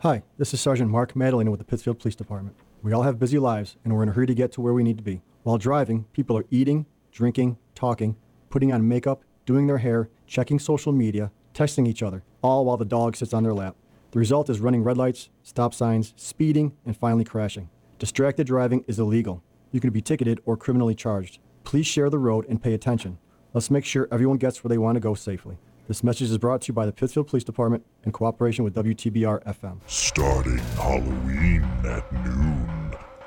Hi, 0.00 0.22
this 0.38 0.54
is 0.54 0.60
Sergeant 0.60 0.90
Mark 0.90 1.16
Madalena 1.16 1.50
with 1.50 1.58
the 1.58 1.64
Pittsfield 1.64 1.98
Police 1.98 2.14
Department. 2.14 2.54
We 2.82 2.92
all 2.92 3.02
have 3.02 3.18
busy 3.18 3.40
lives, 3.40 3.76
and 3.82 3.92
we're 3.92 4.04
in 4.04 4.10
a 4.10 4.12
hurry 4.12 4.26
to 4.26 4.34
get 4.34 4.52
to 4.52 4.60
where 4.60 4.74
we 4.74 4.84
need 4.84 4.98
to 4.98 5.02
be. 5.02 5.20
While 5.42 5.58
driving, 5.58 6.04
people 6.12 6.36
are 6.36 6.44
eating, 6.50 6.86
drinking, 7.10 7.56
talking, 7.74 8.14
putting 8.50 8.72
on 8.72 8.86
makeup, 8.86 9.24
doing 9.46 9.66
their 9.66 9.78
hair, 9.78 10.10
checking 10.26 10.60
social 10.60 10.92
media, 10.92 11.32
texting 11.56 11.88
each 11.88 12.02
other, 12.02 12.22
all 12.42 12.66
while 12.66 12.76
the 12.76 12.84
dog 12.84 13.16
sits 13.16 13.32
on 13.32 13.42
their 13.42 13.54
lap. 13.54 13.74
The 14.10 14.18
result 14.18 14.50
is 14.50 14.60
running 14.60 14.84
red 14.84 14.98
lights, 14.98 15.30
stop 15.42 15.72
signs, 15.72 16.12
speeding, 16.16 16.76
and 16.84 16.96
finally 16.96 17.24
crashing. 17.24 17.70
Distracted 17.98 18.46
driving 18.46 18.84
is 18.86 18.98
illegal. 18.98 19.42
You 19.72 19.80
can 19.80 19.90
be 19.90 20.02
ticketed 20.02 20.40
or 20.44 20.56
criminally 20.56 20.94
charged. 20.94 21.38
Please 21.64 21.86
share 21.86 22.10
the 22.10 22.18
road 22.18 22.44
and 22.48 22.62
pay 22.62 22.74
attention. 22.74 23.18
Let's 23.54 23.70
make 23.70 23.86
sure 23.86 24.06
everyone 24.12 24.36
gets 24.36 24.62
where 24.62 24.68
they 24.68 24.78
want 24.78 24.96
to 24.96 25.00
go 25.00 25.14
safely. 25.14 25.56
This 25.88 26.04
message 26.04 26.30
is 26.30 26.38
brought 26.38 26.62
to 26.62 26.68
you 26.68 26.74
by 26.74 26.84
the 26.84 26.92
Pittsfield 26.92 27.28
Police 27.28 27.44
Department 27.44 27.86
in 28.04 28.12
cooperation 28.12 28.64
with 28.64 28.74
WTBR 28.74 29.42
FM. 29.44 29.80
Starting 29.86 30.58
Halloween 30.76 31.62
at 31.84 32.12
noon. 32.12 32.76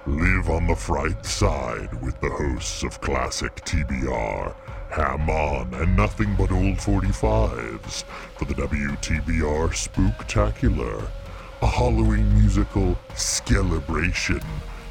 Live 0.05 0.49
on 0.49 0.65
the 0.65 0.75
Fright 0.75 1.25
Side 1.25 2.01
with 2.01 2.19
the 2.21 2.29
hosts 2.29 2.83
of 2.83 2.99
Classic 3.01 3.55
TBR, 3.57 4.55
Ham 4.89 5.29
On, 5.29 5.71
and 5.75 5.95
Nothing 5.95 6.35
But 6.35 6.51
Old 6.51 6.77
45s 6.77 8.03
for 8.37 8.45
the 8.45 8.55
WTBR 8.55 9.69
Spooktacular, 9.69 11.07
a 11.61 11.67
Halloween 11.67 12.33
musical 12.33 12.97
celebration 13.13 14.41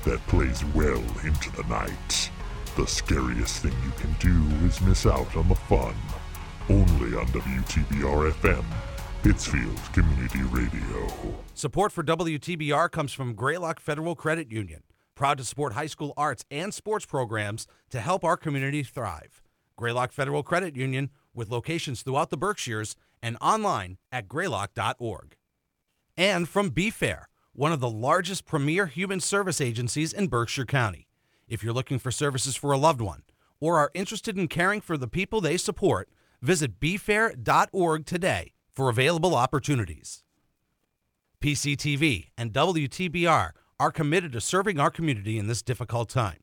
that 0.04 0.24
plays 0.28 0.64
well 0.66 1.02
into 1.24 1.50
the 1.56 1.64
night. 1.64 2.30
The 2.76 2.86
scariest 2.86 3.62
thing 3.62 3.74
you 3.84 3.90
can 3.98 4.14
do 4.20 4.66
is 4.66 4.80
miss 4.80 5.04
out 5.04 5.34
on 5.36 5.48
the 5.48 5.56
fun. 5.56 5.96
Only 6.68 7.16
on 7.16 7.26
WTBR 7.26 8.30
FM, 8.34 8.64
Pittsfield 9.24 9.80
Community 9.92 10.42
Radio. 10.42 11.34
Support 11.54 11.90
for 11.90 12.04
WTBR 12.04 12.88
comes 12.92 13.12
from 13.12 13.34
Greylock 13.34 13.80
Federal 13.80 14.14
Credit 14.14 14.52
Union, 14.52 14.84
proud 15.16 15.38
to 15.38 15.44
support 15.44 15.72
high 15.72 15.86
school 15.86 16.14
arts 16.16 16.44
and 16.52 16.72
sports 16.72 17.04
programs 17.04 17.66
to 17.90 17.98
help 17.98 18.22
our 18.22 18.36
community 18.36 18.84
thrive. 18.84 19.42
Greylock 19.78 20.12
Federal 20.12 20.42
Credit 20.42 20.76
Union, 20.76 21.08
with 21.32 21.50
locations 21.50 22.02
throughout 22.02 22.28
the 22.28 22.36
Berkshires 22.36 22.96
and 23.22 23.38
online 23.40 23.96
at 24.12 24.28
greylock.org. 24.28 25.36
And 26.16 26.48
from 26.48 26.72
BFAIR, 26.72 27.24
one 27.52 27.72
of 27.72 27.80
the 27.80 27.88
largest 27.88 28.44
premier 28.44 28.86
human 28.86 29.20
service 29.20 29.60
agencies 29.60 30.12
in 30.12 30.26
Berkshire 30.26 30.66
County. 30.66 31.08
If 31.46 31.62
you're 31.62 31.72
looking 31.72 31.98
for 31.98 32.10
services 32.10 32.56
for 32.56 32.72
a 32.72 32.76
loved 32.76 33.00
one 33.00 33.22
or 33.60 33.78
are 33.78 33.90
interested 33.94 34.36
in 34.36 34.48
caring 34.48 34.80
for 34.80 34.98
the 34.98 35.08
people 35.08 35.40
they 35.40 35.56
support, 35.56 36.10
visit 36.42 36.78
bfair.org 36.78 38.04
today 38.04 38.52
for 38.72 38.90
available 38.90 39.34
opportunities. 39.34 40.24
PCTV 41.40 42.30
and 42.36 42.52
WTBR 42.52 43.52
are 43.78 43.92
committed 43.92 44.32
to 44.32 44.40
serving 44.40 44.80
our 44.80 44.90
community 44.90 45.38
in 45.38 45.46
this 45.46 45.62
difficult 45.62 46.08
time. 46.08 46.38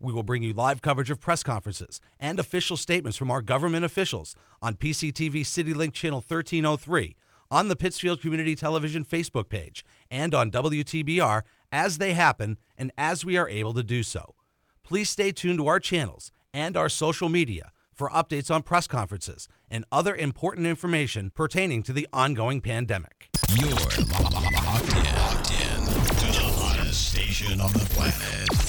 We 0.00 0.12
will 0.12 0.22
bring 0.22 0.44
you 0.44 0.52
live 0.52 0.80
coverage 0.80 1.10
of 1.10 1.20
press 1.20 1.42
conferences 1.42 2.00
and 2.20 2.38
official 2.38 2.76
statements 2.76 3.18
from 3.18 3.32
our 3.32 3.42
government 3.42 3.84
officials 3.84 4.36
on 4.62 4.76
PCTV 4.76 5.40
CityLink 5.40 5.92
Channel 5.92 6.20
1303, 6.20 7.16
on 7.50 7.66
the 7.66 7.74
Pittsfield 7.74 8.20
Community 8.20 8.54
Television 8.54 9.04
Facebook 9.04 9.48
page, 9.48 9.84
and 10.08 10.34
on 10.34 10.52
WTBR 10.52 11.42
as 11.72 11.98
they 11.98 12.12
happen 12.12 12.58
and 12.76 12.92
as 12.96 13.24
we 13.24 13.36
are 13.36 13.48
able 13.48 13.74
to 13.74 13.82
do 13.82 14.04
so. 14.04 14.36
Please 14.84 15.10
stay 15.10 15.32
tuned 15.32 15.58
to 15.58 15.66
our 15.66 15.80
channels 15.80 16.30
and 16.54 16.76
our 16.76 16.88
social 16.88 17.28
media 17.28 17.72
for 17.92 18.08
updates 18.10 18.54
on 18.54 18.62
press 18.62 18.86
conferences 18.86 19.48
and 19.68 19.84
other 19.90 20.14
important 20.14 20.66
information 20.68 21.30
pertaining 21.30 21.82
to 21.82 21.92
the 21.92 22.06
ongoing 22.12 22.60
pandemic. 22.60 23.28
You're 23.56 23.70
locked 23.70 23.98
in, 23.98 24.08
locked 24.08 25.50
in 25.50 25.84
to 25.84 26.26
the 26.26 26.52
hottest 26.54 27.10
station 27.10 27.60
on 27.60 27.72
the 27.72 27.86
planet. 27.90 28.67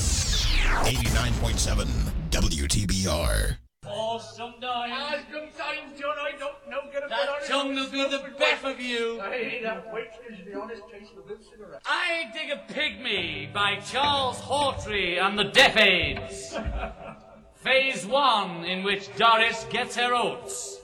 89.7 0.70 1.88
WTBR. 2.30 3.58
Oh, 3.88 4.20
sometimes. 4.20 5.26
sometimes, 5.32 6.00
John, 6.00 6.16
I 6.20 6.32
don't 6.38 6.70
know 6.70 6.92
get 6.92 7.04
a 7.04 7.08
That 7.10 7.48
tongue 7.48 7.74
will 7.74 7.90
do 7.90 8.08
the 8.08 8.24
best 8.38 8.64
of 8.64 8.80
you. 8.80 9.20
Hey, 9.22 9.62
that 9.64 9.92
which 9.92 10.12
is 10.30 10.46
the 10.46 10.60
honest 10.60 10.84
taste 10.92 11.12
of 11.14 11.26
a 11.26 11.28
good 11.28 11.44
cigarette. 11.44 11.82
I 11.86 12.32
Dig 12.34 12.52
a 12.52 12.72
Pygmy 12.72 13.52
by 13.52 13.78
Charles 13.78 14.40
Hawtrey 14.40 15.20
and 15.20 15.40
the 15.40 15.46
Deaf 15.46 15.76
Aids. 15.76 16.56
Phase 17.56 18.06
one, 18.06 18.64
in 18.64 18.84
which 18.84 19.10
Doris 19.18 19.66
gets 19.72 19.96
her 19.96 20.14
oats. 20.14 20.78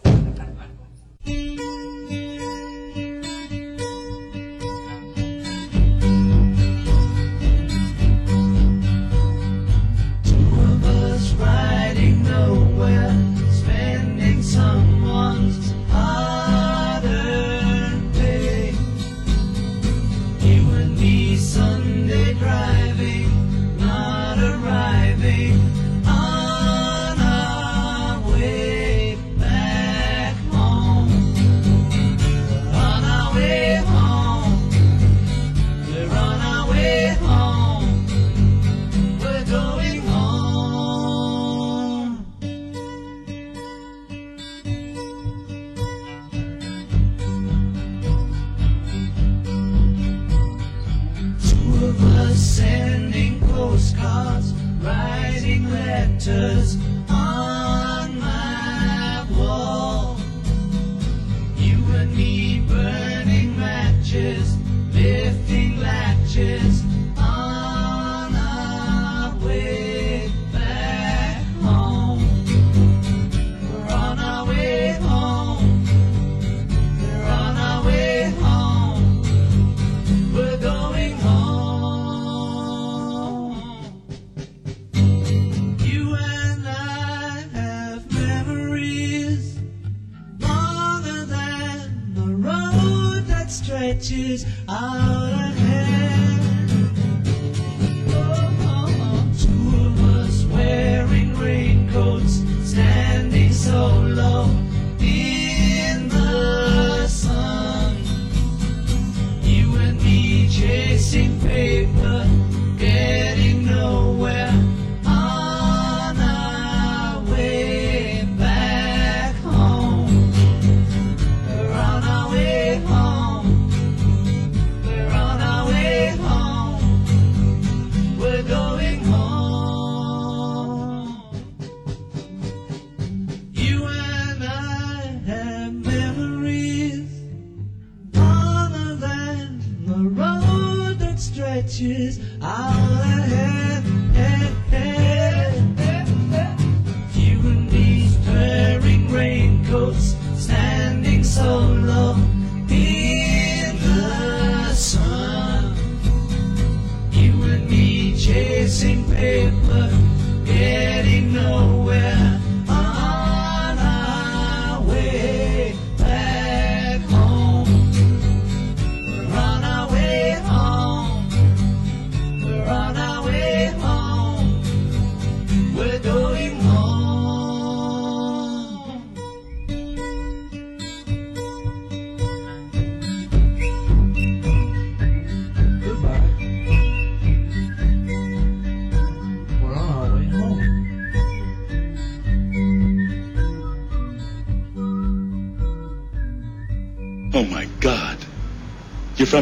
Riding 11.39 12.23
nowhere, 12.23 13.11
spending 13.51 14.41
someone's 14.41 15.64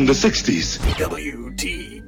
the 0.06 0.14
60s. 0.14 0.80
WTBR. 0.97 2.03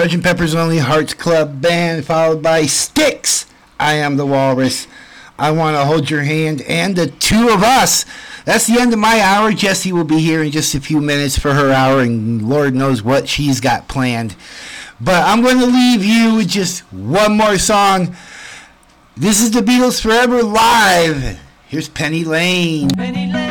Sgt. 0.00 0.22
Pepper's 0.22 0.54
Lonely 0.54 0.78
Hearts 0.78 1.12
Club 1.12 1.60
Band, 1.60 2.06
followed 2.06 2.42
by 2.42 2.64
Sticks. 2.64 3.44
I 3.78 3.96
am 3.96 4.16
the 4.16 4.24
Walrus. 4.24 4.86
I 5.38 5.50
want 5.50 5.76
to 5.76 5.84
hold 5.84 6.08
your 6.08 6.22
hand 6.22 6.62
and 6.62 6.96
the 6.96 7.08
two 7.08 7.50
of 7.50 7.62
us. 7.62 8.06
That's 8.46 8.66
the 8.66 8.80
end 8.80 8.94
of 8.94 8.98
my 8.98 9.20
hour. 9.20 9.52
Jesse 9.52 9.92
will 9.92 10.04
be 10.04 10.18
here 10.18 10.42
in 10.42 10.52
just 10.52 10.74
a 10.74 10.80
few 10.80 11.02
minutes 11.02 11.38
for 11.38 11.52
her 11.52 11.70
hour, 11.70 12.00
and 12.00 12.48
Lord 12.48 12.74
knows 12.74 13.02
what 13.02 13.28
she's 13.28 13.60
got 13.60 13.88
planned. 13.88 14.36
But 15.02 15.22
I'm 15.22 15.42
going 15.42 15.58
to 15.58 15.66
leave 15.66 16.02
you 16.02 16.36
with 16.36 16.48
just 16.48 16.80
one 16.90 17.36
more 17.36 17.58
song. 17.58 18.16
This 19.18 19.42
is 19.42 19.50
the 19.50 19.60
Beatles 19.60 20.00
Forever 20.00 20.42
Live. 20.42 21.38
Here's 21.68 21.90
Penny 21.90 22.24
Lane. 22.24 22.88
Penny 22.88 23.30
Lane. 23.30 23.49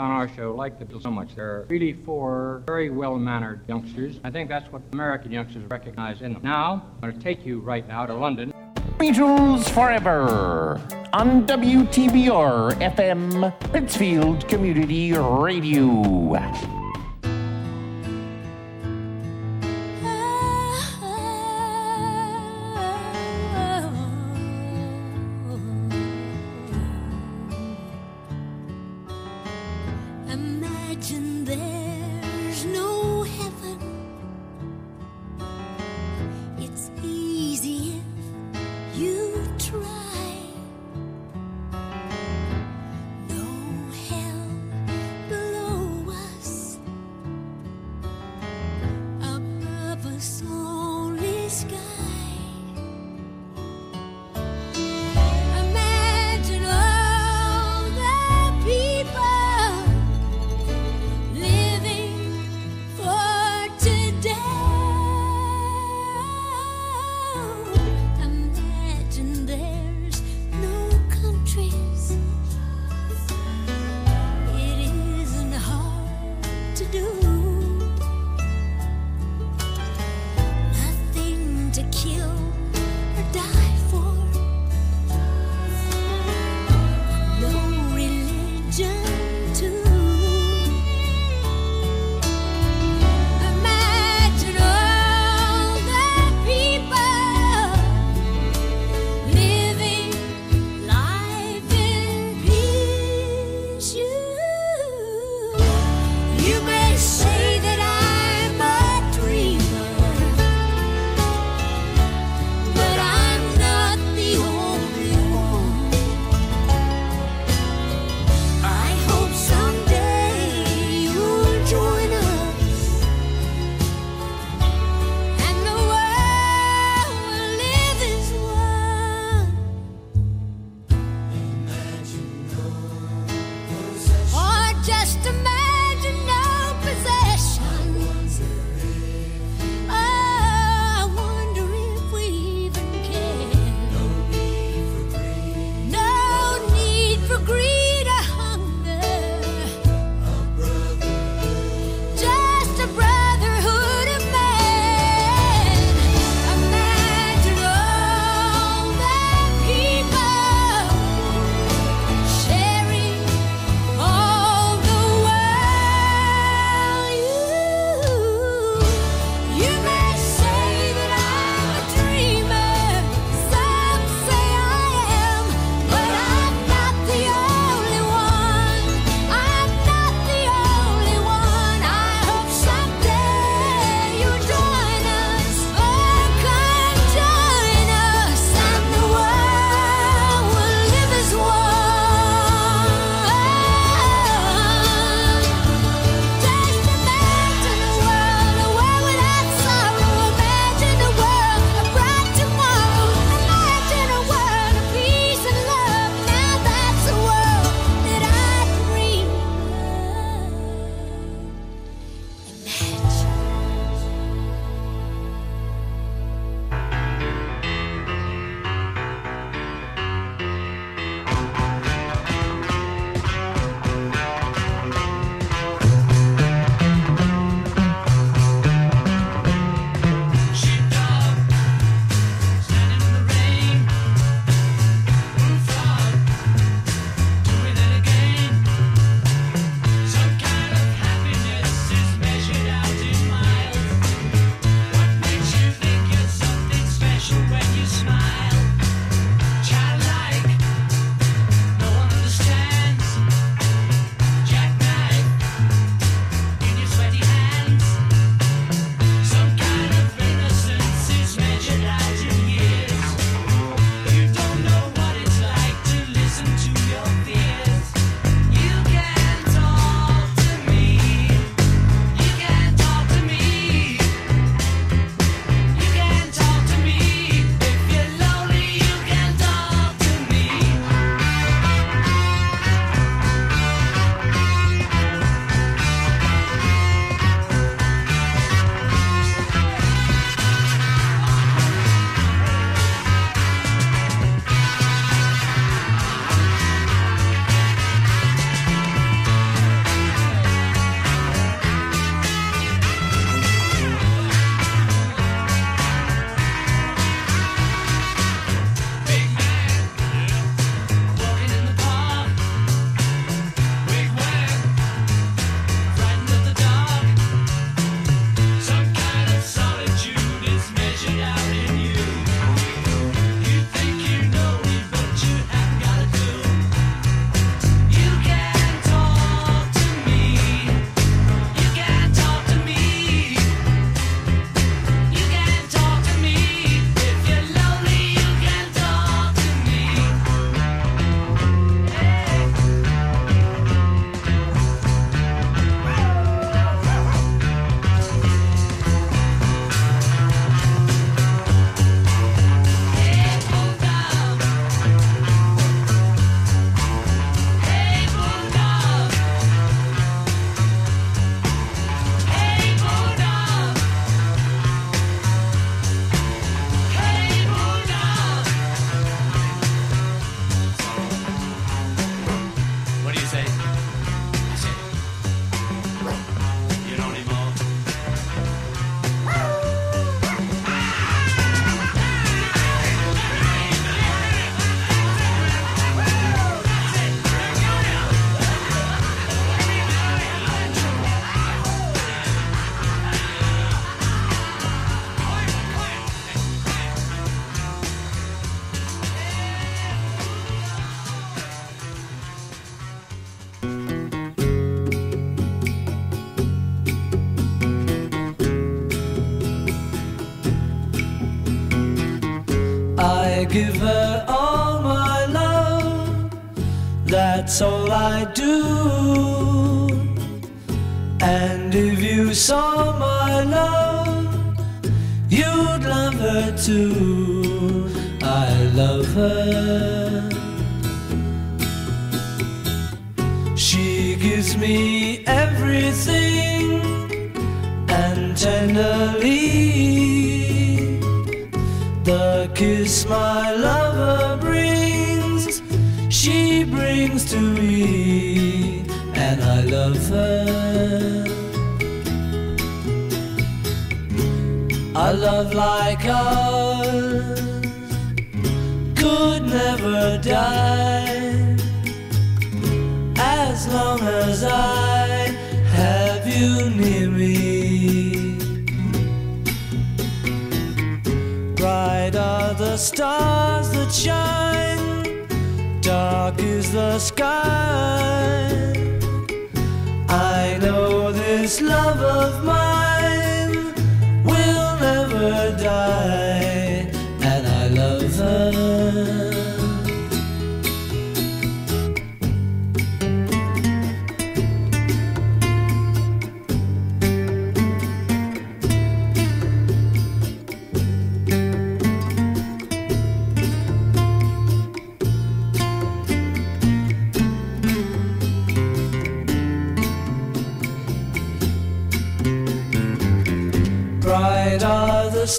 on 0.00 0.10
our 0.10 0.28
show 0.28 0.54
like 0.54 0.78
the 0.78 0.84
Beatles 0.84 1.02
so 1.02 1.10
much. 1.10 1.34
They're 1.36 1.66
really 1.68 1.92
four 1.92 2.62
very 2.66 2.90
well 2.90 3.16
mannered 3.16 3.60
youngsters. 3.68 4.18
I 4.24 4.30
think 4.30 4.48
that's 4.48 4.70
what 4.72 4.82
American 4.92 5.30
youngsters 5.30 5.64
recognize 5.70 6.22
in 6.22 6.32
them. 6.32 6.42
Now, 6.42 6.84
I'm 6.94 7.00
going 7.00 7.14
to 7.14 7.20
take 7.20 7.46
you 7.46 7.60
right 7.60 7.86
now 7.86 8.06
to 8.06 8.14
London. 8.14 8.52
Beatles 8.98 9.68
Forever 9.70 10.80
on 11.12 11.46
WTBR 11.46 12.72
FM, 12.80 13.72
Pittsfield 13.72 14.48
Community 14.48 15.12
Radio. 15.12 16.79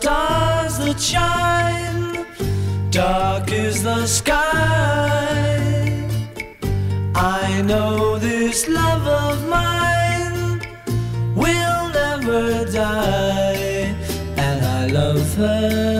Stars 0.01 0.79
that 0.79 0.99
shine, 0.99 2.25
dark 2.89 3.51
is 3.51 3.83
the 3.83 4.07
sky. 4.07 4.39
I 7.13 7.61
know 7.61 8.17
this 8.17 8.67
love 8.67 9.05
of 9.23 9.47
mine 9.47 10.59
will 11.35 11.83
never 12.01 12.65
die, 12.71 13.93
and 14.45 14.57
I 14.79 14.87
love 14.87 15.35
her. 15.35 15.90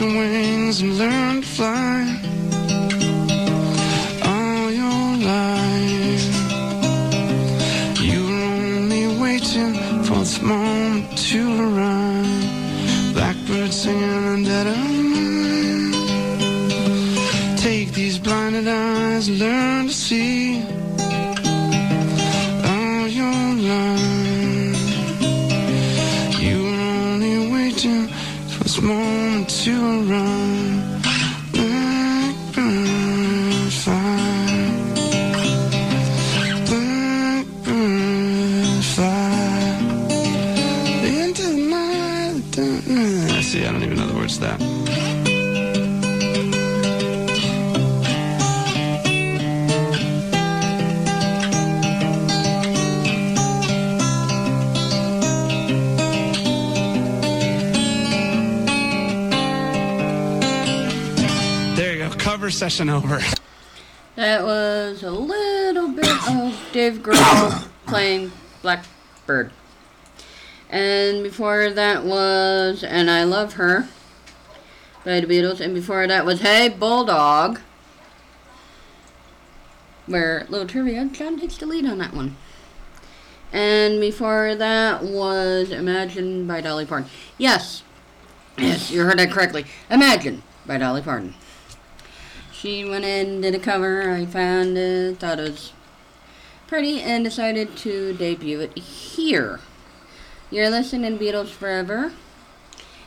Broken 0.00 0.16
wings 0.16 0.80
and 0.80 0.96
learn 0.96 1.42
to 1.42 1.46
fly. 1.46 2.09
Session 62.60 62.90
over. 62.90 63.18
That 64.16 64.44
was 64.44 65.02
a 65.02 65.10
little 65.10 65.88
bit 65.88 66.28
of 66.28 66.68
Dave 66.72 66.98
Grohl 66.98 67.66
playing 67.86 68.32
Blackbird. 68.60 69.50
And 70.68 71.22
before 71.22 71.70
that 71.70 72.04
was 72.04 72.84
And 72.84 73.10
I 73.10 73.24
Love 73.24 73.54
Her 73.54 73.88
by 75.06 75.20
the 75.20 75.26
Beatles. 75.26 75.60
And 75.60 75.74
before 75.74 76.06
that 76.06 76.26
was 76.26 76.42
Hey 76.42 76.68
Bulldog. 76.68 77.60
Where, 80.04 80.44
little 80.50 80.68
trivia, 80.68 81.06
John 81.06 81.40
takes 81.40 81.56
the 81.56 81.64
lead 81.64 81.86
on 81.86 81.96
that 81.96 82.12
one. 82.12 82.36
And 83.54 84.02
before 84.02 84.54
that 84.54 85.02
was 85.02 85.70
Imagine 85.70 86.46
by 86.46 86.60
Dolly 86.60 86.84
Parton. 86.84 87.08
Yes, 87.38 87.84
yes, 88.58 88.90
you 88.90 89.00
heard 89.00 89.18
that 89.18 89.30
correctly. 89.30 89.64
Imagine 89.88 90.42
by 90.66 90.76
Dolly 90.76 91.00
Parton. 91.00 91.32
She 92.60 92.84
went 92.84 93.06
in, 93.06 93.40
did 93.40 93.54
a 93.54 93.58
cover. 93.58 94.10
I 94.10 94.26
found 94.26 94.76
it, 94.76 95.18
thought 95.18 95.38
it 95.38 95.50
was 95.50 95.72
pretty, 96.66 97.00
and 97.00 97.24
decided 97.24 97.74
to 97.78 98.12
debut 98.12 98.60
it 98.60 98.76
here. 98.78 99.60
You're 100.50 100.68
listening 100.68 101.16
to 101.16 101.24
Beatles 101.24 101.48
Forever. 101.48 102.12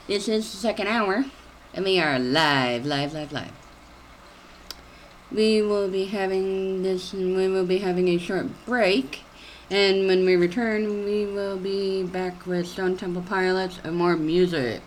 This 0.07 0.27
is 0.27 0.51
the 0.51 0.57
second 0.57 0.87
hour, 0.87 1.25
and 1.71 1.85
we 1.85 1.99
are 1.99 2.17
live, 2.17 2.83
live, 2.87 3.13
live, 3.13 3.31
live. 3.31 3.51
We 5.31 5.61
will 5.61 5.87
be 5.87 6.05
having 6.05 6.81
this, 6.81 7.13
and 7.13 7.37
we 7.37 7.47
will 7.47 7.67
be 7.67 7.77
having 7.77 8.07
a 8.07 8.17
short 8.17 8.47
break. 8.65 9.19
And 9.69 10.07
when 10.07 10.25
we 10.25 10.35
return, 10.35 11.05
we 11.05 11.27
will 11.27 11.59
be 11.59 12.01
back 12.01 12.47
with 12.47 12.65
Stone 12.65 12.97
Temple 12.97 13.21
Pilots 13.21 13.79
and 13.83 13.95
more 13.95 14.17
music. 14.17 14.81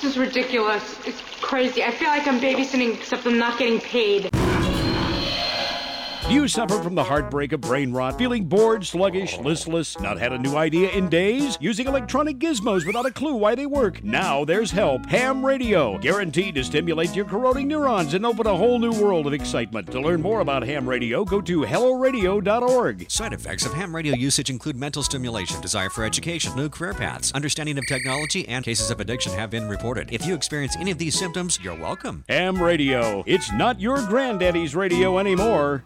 This 0.00 0.12
is 0.12 0.18
ridiculous. 0.18 0.98
It's 1.06 1.20
crazy. 1.42 1.84
I 1.84 1.90
feel 1.90 2.08
like 2.08 2.26
I'm 2.26 2.40
babysitting, 2.40 2.94
except 2.94 3.26
I'm 3.26 3.36
not 3.36 3.58
getting 3.58 3.78
paid. 3.80 4.30
Do 6.30 6.36
you 6.36 6.46
suffer 6.46 6.80
from 6.80 6.94
the 6.94 7.02
heartbreak 7.02 7.50
of 7.50 7.60
brain 7.60 7.92
rot, 7.92 8.16
feeling 8.16 8.44
bored, 8.44 8.86
sluggish, 8.86 9.36
listless, 9.38 9.98
not 9.98 10.16
had 10.16 10.32
a 10.32 10.38
new 10.38 10.54
idea 10.54 10.88
in 10.90 11.08
days, 11.08 11.58
using 11.60 11.88
electronic 11.88 12.38
gizmos 12.38 12.86
without 12.86 13.04
a 13.04 13.10
clue 13.10 13.34
why 13.34 13.56
they 13.56 13.66
work? 13.66 14.04
Now 14.04 14.44
there's 14.44 14.70
help. 14.70 15.06
Ham 15.06 15.44
Radio, 15.44 15.98
guaranteed 15.98 16.54
to 16.54 16.62
stimulate 16.62 17.16
your 17.16 17.24
corroding 17.24 17.66
neurons 17.66 18.14
and 18.14 18.24
open 18.24 18.46
a 18.46 18.56
whole 18.56 18.78
new 18.78 18.92
world 18.92 19.26
of 19.26 19.32
excitement. 19.32 19.90
To 19.90 20.00
learn 20.00 20.22
more 20.22 20.38
about 20.38 20.62
ham 20.62 20.88
radio, 20.88 21.24
go 21.24 21.40
to 21.40 21.62
helloradio.org. 21.62 23.10
Side 23.10 23.32
effects 23.32 23.66
of 23.66 23.72
ham 23.72 23.94
radio 23.94 24.14
usage 24.14 24.50
include 24.50 24.76
mental 24.76 25.02
stimulation, 25.02 25.60
desire 25.60 25.90
for 25.90 26.04
education, 26.04 26.54
new 26.54 26.68
career 26.68 26.94
paths, 26.94 27.32
understanding 27.32 27.76
of 27.76 27.84
technology, 27.88 28.46
and 28.46 28.64
cases 28.64 28.92
of 28.92 29.00
addiction 29.00 29.32
have 29.32 29.50
been 29.50 29.68
reported. 29.68 30.12
If 30.12 30.24
you 30.24 30.36
experience 30.36 30.76
any 30.76 30.92
of 30.92 30.98
these 30.98 31.18
symptoms, 31.18 31.58
you're 31.60 31.74
welcome. 31.74 32.22
Ham 32.28 32.62
Radio. 32.62 33.24
It's 33.26 33.50
not 33.50 33.80
your 33.80 34.06
granddaddy's 34.06 34.76
radio 34.76 35.18
anymore. 35.18 35.82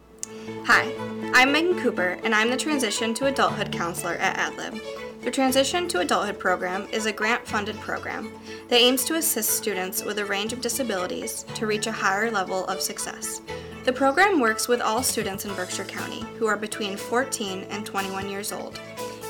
Hi, 0.47 0.95
I'm 1.33 1.53
Megan 1.53 1.81
Cooper, 1.81 2.19
and 2.23 2.35
I'm 2.35 2.51
the 2.51 2.57
Transition 2.57 3.15
to 3.15 3.27
Adulthood 3.27 3.73
Counselor 3.73 4.17
at 4.17 4.37
AdLib. 4.37 4.79
The 5.23 5.31
Transition 5.31 5.89
to 5.89 6.01
Adulthood 6.01 6.39
program 6.39 6.87
is 6.93 7.07
a 7.07 7.13
grant 7.13 7.47
funded 7.47 7.77
program 7.77 8.31
that 8.69 8.81
aims 8.81 9.05
to 9.05 9.15
assist 9.15 9.51
students 9.51 10.05
with 10.05 10.19
a 10.19 10.25
range 10.25 10.53
of 10.53 10.61
disabilities 10.61 11.47
to 11.55 11.67
reach 11.67 11.87
a 11.87 11.93
higher 11.93 12.31
level 12.31 12.67
of 12.67 12.83
success. 12.83 13.41
The 13.85 13.93
program 13.93 14.39
works 14.39 14.69
with 14.69 14.83
all 14.83 15.03
students 15.03 15.47
in 15.47 15.55
Berkshire 15.55 15.85
County 15.85 16.27
who 16.39 16.47
are 16.47 16.59
between 16.59 16.99
14 16.99 17.63
and 17.71 17.87
21 17.87 18.29
years 18.29 18.53
old 18.53 18.79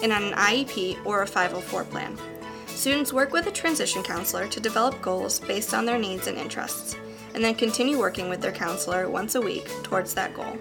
and 0.02 0.12
on 0.12 0.24
an 0.24 0.32
IEP 0.32 1.04
or 1.06 1.22
a 1.22 1.26
504 1.28 1.84
plan. 1.84 2.18
Students 2.66 3.12
work 3.12 3.32
with 3.32 3.46
a 3.46 3.52
transition 3.52 4.02
counselor 4.02 4.48
to 4.48 4.58
develop 4.58 5.00
goals 5.00 5.38
based 5.38 5.74
on 5.74 5.84
their 5.84 5.98
needs 5.98 6.26
and 6.26 6.36
interests, 6.36 6.96
and 7.34 7.44
then 7.44 7.54
continue 7.54 7.98
working 7.98 8.28
with 8.28 8.40
their 8.40 8.52
counselor 8.52 9.08
once 9.08 9.36
a 9.36 9.40
week 9.40 9.70
towards 9.84 10.12
that 10.14 10.34
goal. 10.34 10.58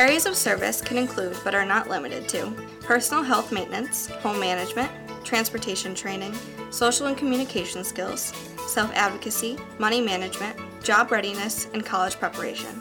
Areas 0.00 0.24
of 0.24 0.34
service 0.34 0.80
can 0.80 0.96
include, 0.96 1.36
but 1.44 1.54
are 1.54 1.66
not 1.66 1.90
limited 1.90 2.26
to, 2.30 2.52
personal 2.80 3.22
health 3.22 3.52
maintenance, 3.52 4.06
home 4.06 4.40
management, 4.40 4.90
transportation 5.24 5.94
training, 5.94 6.34
social 6.70 7.08
and 7.08 7.18
communication 7.18 7.84
skills, 7.84 8.32
self 8.66 8.90
advocacy, 8.94 9.58
money 9.78 10.00
management, 10.00 10.58
job 10.82 11.12
readiness, 11.12 11.68
and 11.74 11.84
college 11.84 12.18
preparation. 12.18 12.80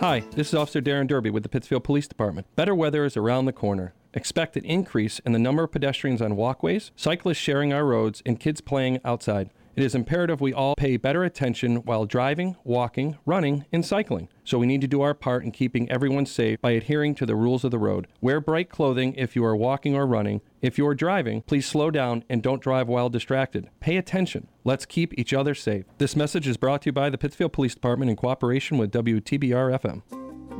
Hi, 0.00 0.24
this 0.32 0.48
is 0.48 0.54
Officer 0.54 0.82
Darren 0.82 1.06
Derby 1.06 1.30
with 1.30 1.44
the 1.44 1.48
Pittsfield 1.48 1.84
Police 1.84 2.08
Department. 2.08 2.48
Better 2.56 2.74
weather 2.74 3.04
is 3.04 3.16
around 3.16 3.44
the 3.44 3.52
corner. 3.52 3.94
Expect 4.12 4.56
an 4.56 4.64
increase 4.64 5.20
in 5.20 5.30
the 5.30 5.38
number 5.38 5.62
of 5.62 5.70
pedestrians 5.70 6.20
on 6.20 6.34
walkways, 6.34 6.90
cyclists 6.96 7.38
sharing 7.38 7.72
our 7.72 7.84
roads, 7.84 8.20
and 8.26 8.40
kids 8.40 8.60
playing 8.60 8.98
outside. 9.04 9.50
It 9.76 9.82
is 9.82 9.96
imperative 9.96 10.40
we 10.40 10.52
all 10.52 10.76
pay 10.76 10.96
better 10.96 11.24
attention 11.24 11.76
while 11.78 12.06
driving, 12.06 12.54
walking, 12.62 13.18
running, 13.26 13.64
and 13.72 13.84
cycling. 13.84 14.28
So 14.44 14.56
we 14.56 14.68
need 14.68 14.80
to 14.82 14.86
do 14.86 15.00
our 15.00 15.14
part 15.14 15.42
in 15.42 15.50
keeping 15.50 15.90
everyone 15.90 16.26
safe 16.26 16.60
by 16.60 16.72
adhering 16.72 17.16
to 17.16 17.26
the 17.26 17.34
rules 17.34 17.64
of 17.64 17.72
the 17.72 17.78
road. 17.78 18.06
Wear 18.20 18.40
bright 18.40 18.70
clothing 18.70 19.14
if 19.14 19.34
you 19.34 19.44
are 19.44 19.56
walking 19.56 19.96
or 19.96 20.06
running. 20.06 20.42
If 20.62 20.78
you 20.78 20.86
are 20.86 20.94
driving, 20.94 21.42
please 21.42 21.66
slow 21.66 21.90
down 21.90 22.22
and 22.30 22.40
don't 22.40 22.62
drive 22.62 22.86
while 22.86 23.08
distracted. 23.08 23.68
Pay 23.80 23.96
attention. 23.96 24.46
Let's 24.62 24.86
keep 24.86 25.12
each 25.18 25.34
other 25.34 25.56
safe. 25.56 25.86
This 25.98 26.14
message 26.14 26.46
is 26.46 26.56
brought 26.56 26.82
to 26.82 26.90
you 26.90 26.92
by 26.92 27.10
the 27.10 27.18
Pittsfield 27.18 27.52
Police 27.52 27.74
Department 27.74 28.10
in 28.10 28.16
cooperation 28.16 28.78
with 28.78 28.92
WTBR 28.92 29.80
FM. 29.80 30.02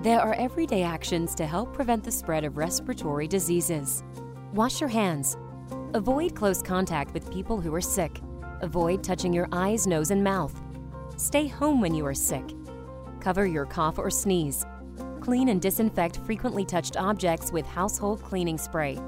There 0.03 0.21
are 0.21 0.35
everyday 0.35 0.83
actions 0.83 1.37
to 1.37 1.47
help 1.47 1.73
prevent 1.73 2.03
the 2.03 2.11
spread 2.11 2.45
of 2.45 2.57
respiratory 2.57 3.29
diseases. 3.29 4.03
Wash 4.55 4.81
your 4.81 4.91
hands. 4.91 5.37
Avoid 5.95 6.35
close 6.35 6.61
contact 6.61 7.15
with 7.15 7.33
people 7.33 7.61
who 7.61 7.73
are 7.73 7.81
sick. 7.81 8.21
Avoid 8.61 9.03
touching 9.03 9.33
your 9.33 9.49
eyes, 9.53 9.87
nose, 9.87 10.11
and 10.11 10.25
mouth. 10.25 10.61
Stay 11.17 11.47
home 11.47 11.81
when 11.81 11.95
you 11.95 12.05
are 12.07 12.15
sick. 12.15 12.45
Cover 13.21 13.47
your 13.47 13.67
cough 13.67 13.99
or 13.99 14.11
sneeze. 14.11 14.67
Clean 15.21 15.49
and 15.49 15.63
disinfect 15.63 16.19
frequently 16.27 16.65
touched 16.65 16.97
objects 16.97 17.53
with 17.53 17.67
household 17.67 18.21
cleaning 18.23 18.59
spray. 18.59 18.99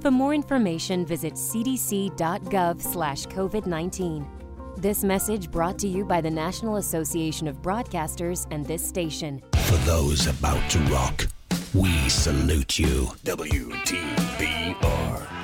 For 0.00 0.10
more 0.10 0.34
information, 0.34 1.06
visit 1.06 1.34
cdc.gov/covid19. 1.34 4.26
This 4.76 5.04
message 5.04 5.50
brought 5.50 5.78
to 5.78 5.88
you 5.88 6.04
by 6.04 6.20
the 6.20 6.30
National 6.30 6.76
Association 6.76 7.48
of 7.48 7.62
Broadcasters 7.62 8.46
and 8.50 8.66
this 8.66 8.86
station. 8.86 9.40
For 9.64 9.78
those 9.86 10.26
about 10.26 10.68
to 10.72 10.78
rock, 10.80 11.26
we 11.72 12.08
salute 12.08 12.78
you. 12.78 13.08
WTBR. 13.24 15.43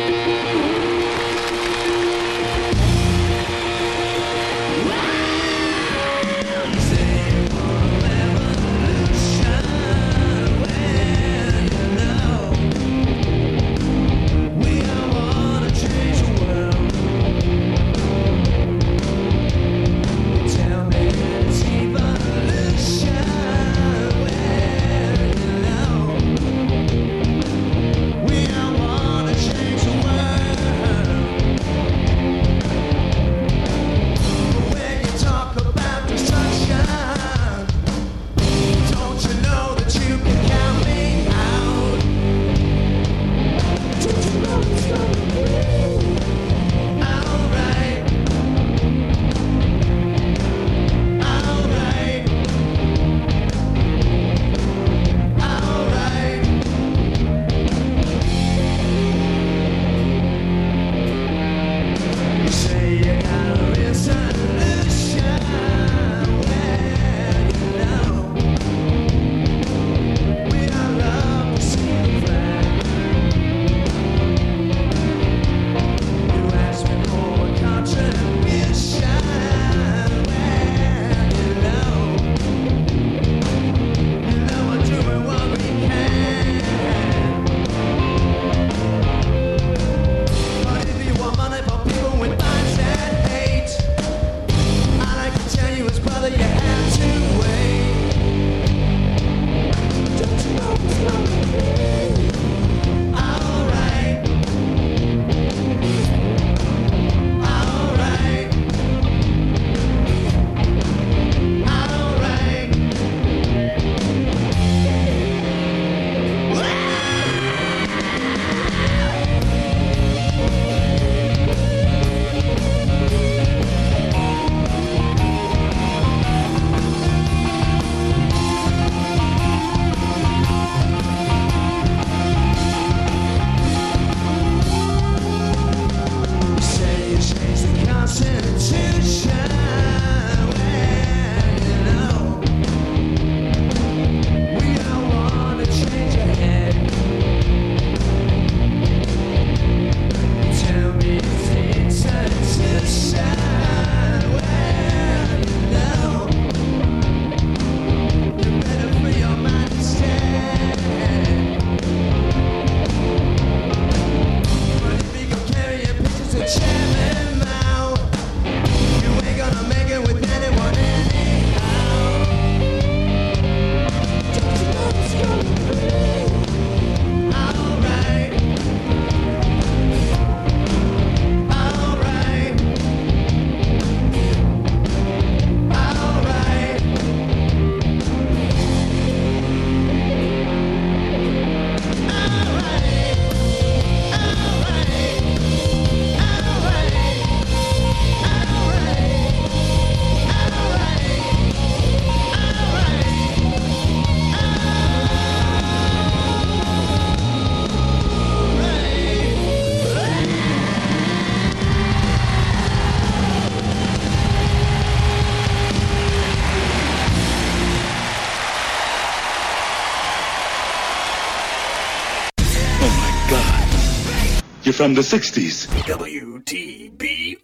from 224.79 224.93
the 224.93 225.01
60s. 225.01 225.67
WTBR. 225.83 227.35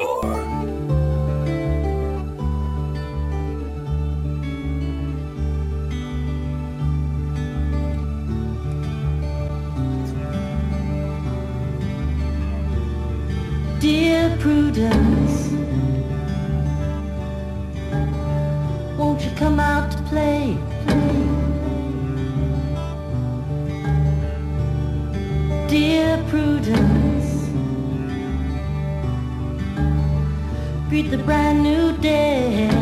Dear 13.82 14.38
Prudence, 14.40 15.52
won't 18.98 19.22
you 19.26 19.32
come 19.36 19.60
out 19.60 19.91
to 19.91 19.98
play? 20.03 20.57
play? 20.86 21.18
Dear 25.68 26.24
Prudence. 26.30 26.95
greet 30.96 31.12
the 31.12 31.18
brand 31.18 31.62
new 31.62 31.92
day. 31.98 32.74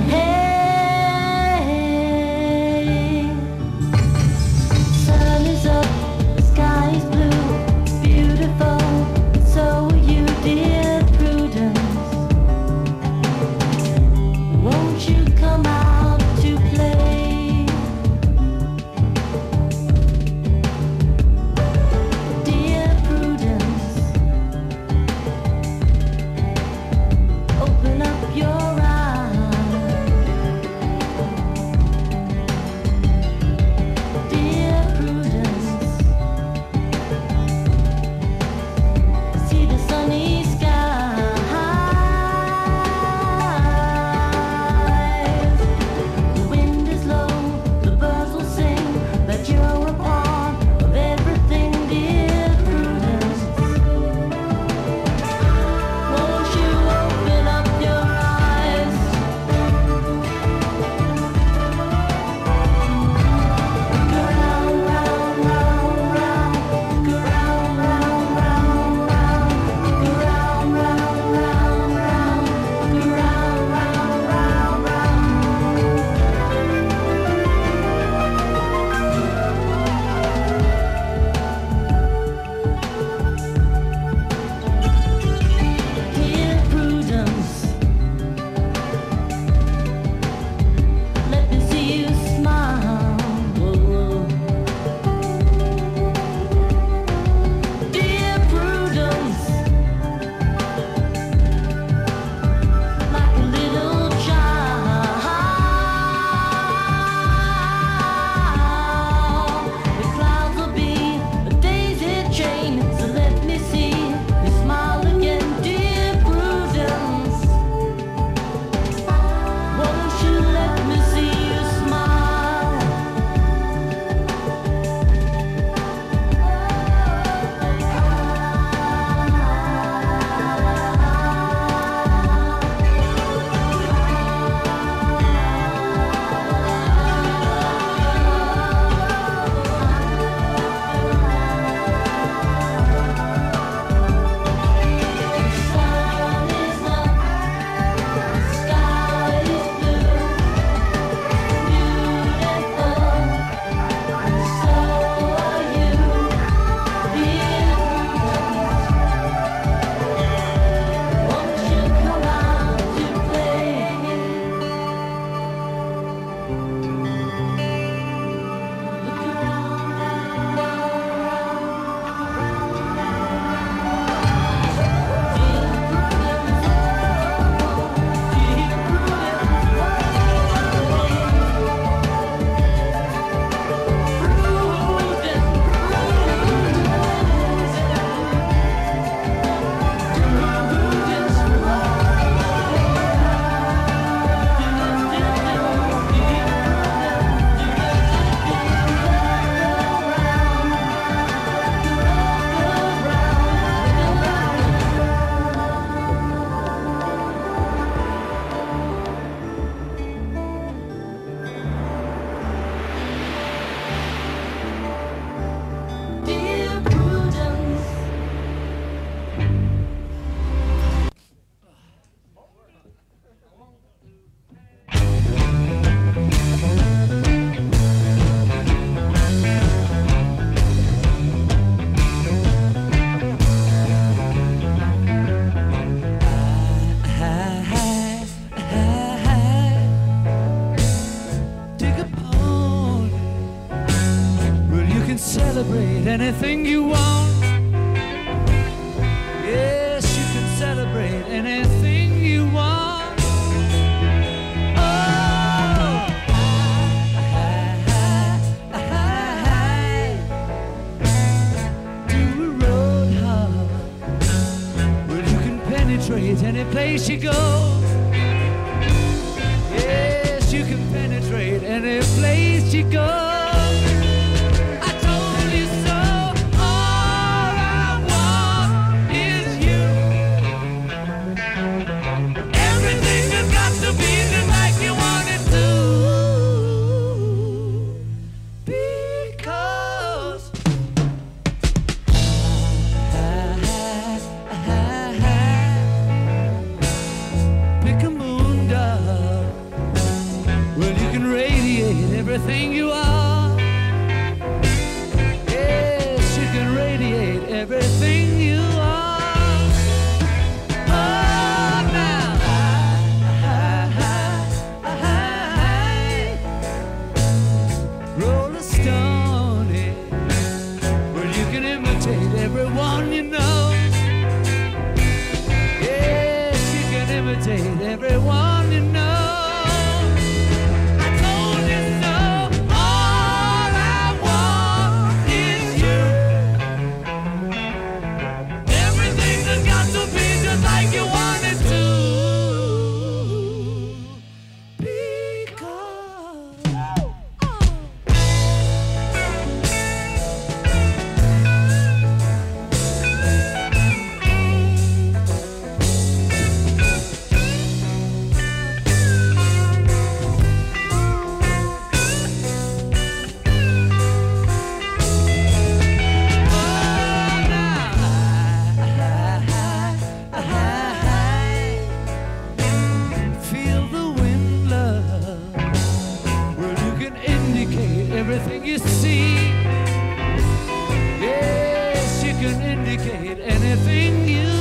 Can 382.44 382.62
indicate 382.62 383.40
anything 383.40 384.28
you 384.28 384.53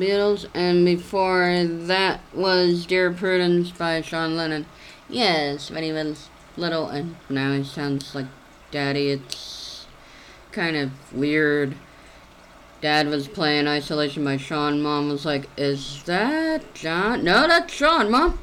Beatles. 0.00 0.46
And 0.54 0.84
before 0.84 1.64
that 1.66 2.20
was 2.34 2.86
Dear 2.86 3.12
Prudence 3.12 3.70
by 3.70 4.00
Sean 4.00 4.36
Lennon. 4.36 4.66
Yes, 5.08 5.70
when 5.70 5.82
he 5.82 5.92
was 5.92 6.28
little 6.56 6.88
and 6.88 7.16
now 7.28 7.52
he 7.52 7.64
sounds 7.64 8.14
like 8.14 8.26
daddy. 8.70 9.10
It's 9.10 9.86
kind 10.52 10.76
of 10.76 10.90
weird. 11.12 11.74
Dad 12.80 13.08
was 13.08 13.28
playing 13.28 13.68
Isolation 13.68 14.24
by 14.24 14.38
Sean. 14.38 14.80
Mom 14.80 15.10
was 15.10 15.26
like, 15.26 15.48
Is 15.56 16.02
that 16.04 16.74
John? 16.74 17.22
No, 17.22 17.46
that's 17.46 17.72
Sean, 17.72 18.10
Mom. 18.10 18.38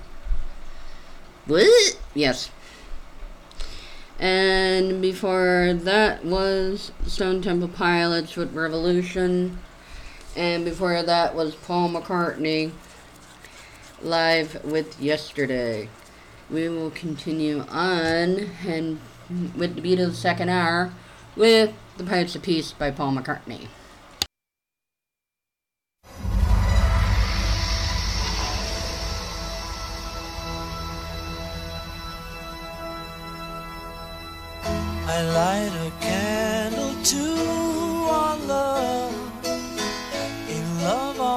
What? 1.48 1.98
Yes. 2.14 2.52
And 4.20 5.02
before 5.02 5.74
that 5.76 6.26
was 6.26 6.92
Stone 7.06 7.42
Temple 7.42 7.68
Pilots 7.68 8.36
with 8.36 8.54
Revolution. 8.54 9.60
And 10.38 10.64
before 10.64 11.02
that 11.02 11.34
was 11.34 11.56
Paul 11.56 11.90
McCartney 11.90 12.72
live 14.04 14.64
with 14.64 15.02
Yesterday. 15.02 15.90
We 16.52 16.70
will 16.70 16.92
continue 16.92 17.62
on 17.62 18.52
and 18.64 19.00
with 19.56 19.74
the 19.74 19.82
Beatles' 19.82 20.14
second 20.14 20.50
hour 20.50 20.94
with 21.36 21.74
The 21.98 22.04
Pipes 22.04 22.36
of 22.36 22.44
Peace 22.44 22.72
by 22.72 22.92
Paul 22.92 23.14
McCartney. 23.14 23.68
I 35.10 35.22
light 35.34 35.72
a 35.74 35.92
candle 36.00 36.94
to 37.06 37.37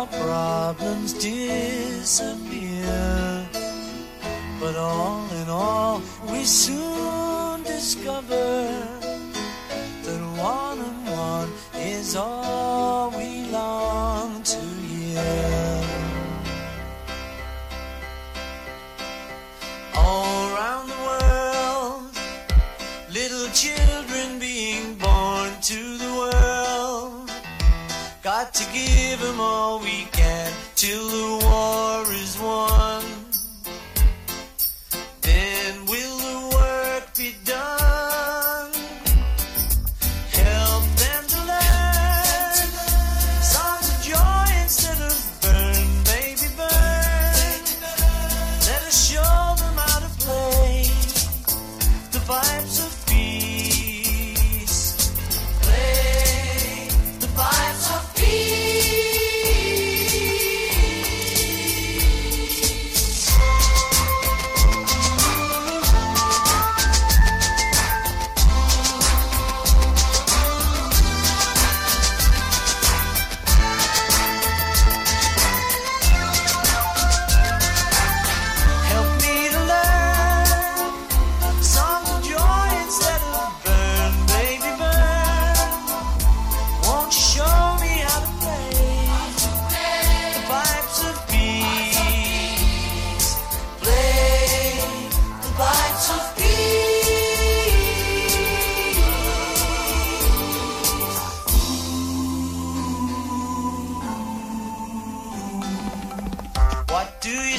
problems 0.06 1.12
disappear. 1.14 2.86
But 4.60 4.76
all 4.76 5.28
in 5.30 5.48
all, 5.48 6.02
we 6.30 6.44
soon 6.44 7.62
discover 7.62 8.66
that 10.04 10.20
one 10.38 10.78
and 10.78 11.08
one 11.08 11.50
is 11.76 12.16
all 12.16 13.10
we 13.10 13.44
long 13.46 14.42
to 14.42 14.58
hear. 14.58 15.84
All 19.96 20.54
around 20.54 20.88
the 20.88 21.00
world, 21.08 22.12
little 23.12 23.48
children 23.52 24.38
being 24.38 24.94
born 24.94 25.50
to. 25.62 25.99
Got 28.22 28.52
to 28.52 28.64
give 28.74 29.18
them 29.20 29.40
all 29.40 29.78
we 29.78 30.04
can 30.12 30.52
till 30.74 31.08
the 31.08 31.46
war 31.46 32.12
is 32.12 32.38
won. 32.38 33.19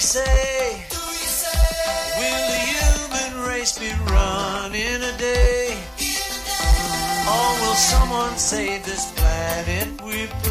say? 0.02 0.84
Do 0.90 0.98
you 0.98 1.30
say? 1.30 1.48
Will 2.18 2.44
the 2.50 2.60
human 2.74 3.48
race 3.48 3.78
be 3.78 3.92
run 4.12 4.74
in 4.74 5.02
a 5.04 5.18
day? 5.18 5.78
In 6.00 6.06
a 6.06 6.42
day. 6.50 7.24
Or 7.30 7.62
will 7.62 7.76
someone 7.76 8.36
save 8.38 8.84
this 8.84 9.12
planet 9.14 10.02
we 10.02 10.26
play? 10.42 10.51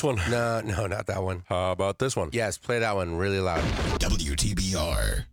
this 0.00 0.04
one? 0.04 0.30
No, 0.30 0.60
no, 0.60 0.86
not 0.86 1.06
that 1.06 1.22
one. 1.22 1.42
How 1.46 1.72
about 1.72 1.98
this 1.98 2.16
one? 2.16 2.30
Yes, 2.32 2.58
play 2.58 2.78
that 2.78 2.94
one 2.94 3.16
really 3.16 3.40
loud. 3.40 3.62
WTBR. 4.00 5.24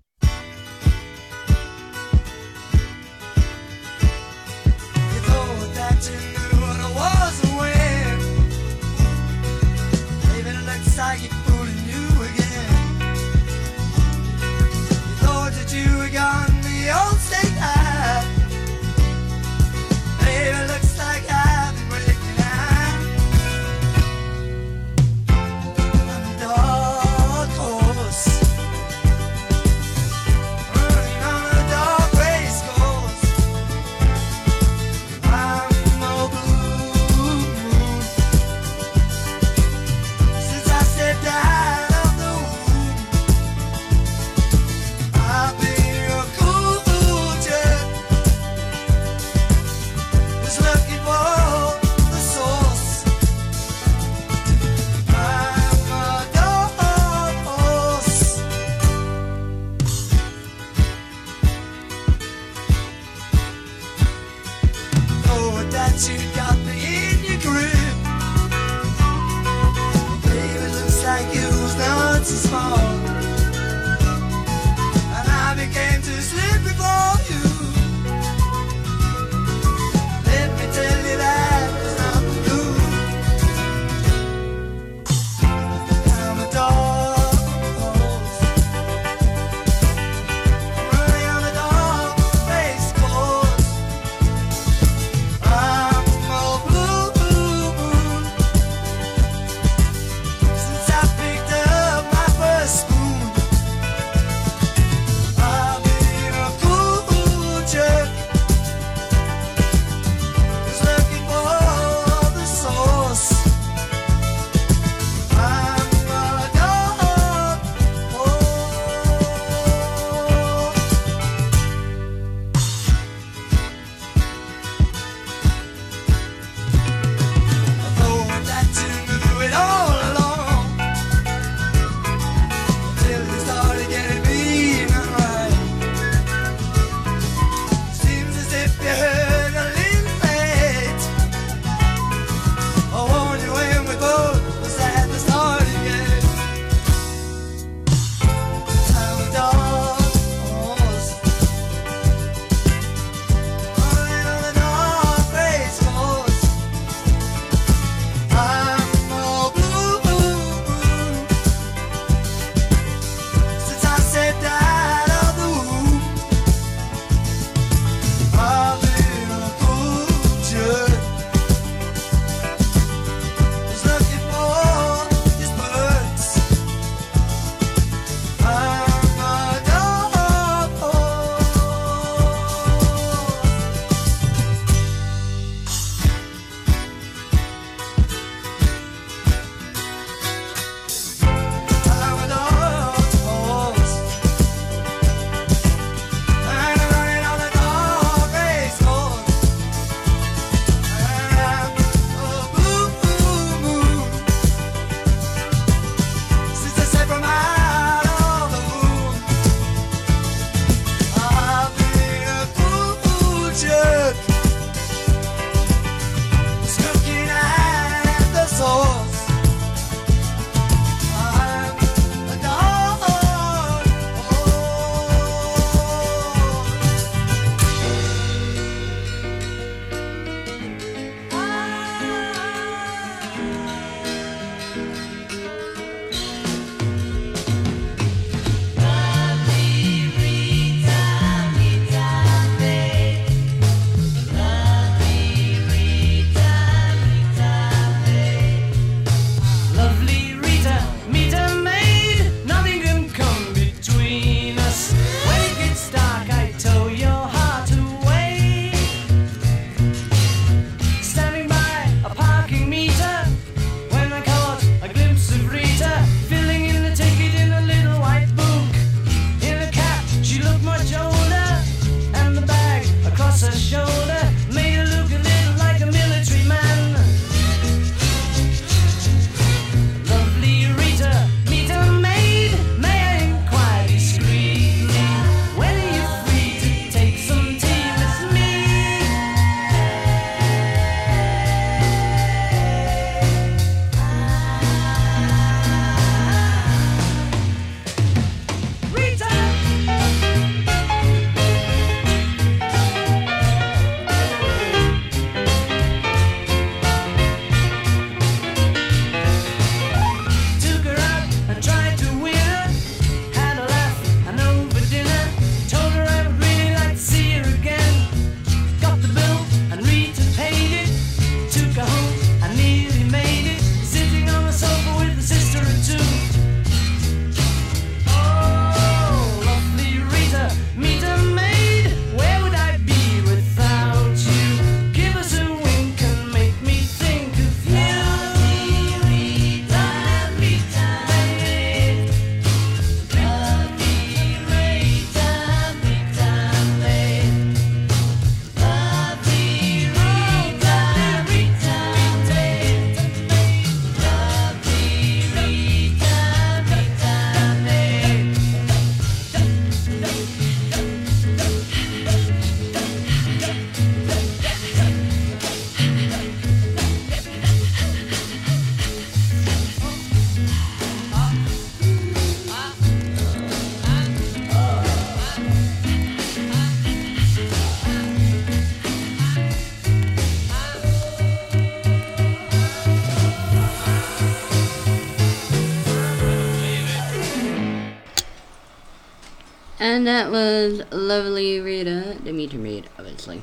And 389.88 390.06
that 390.06 390.32
was 390.32 390.82
Lovely 390.92 391.62
Rita, 391.62 392.18
Dimitri 392.22 392.60
Reed, 392.60 392.90
obviously. 393.00 393.42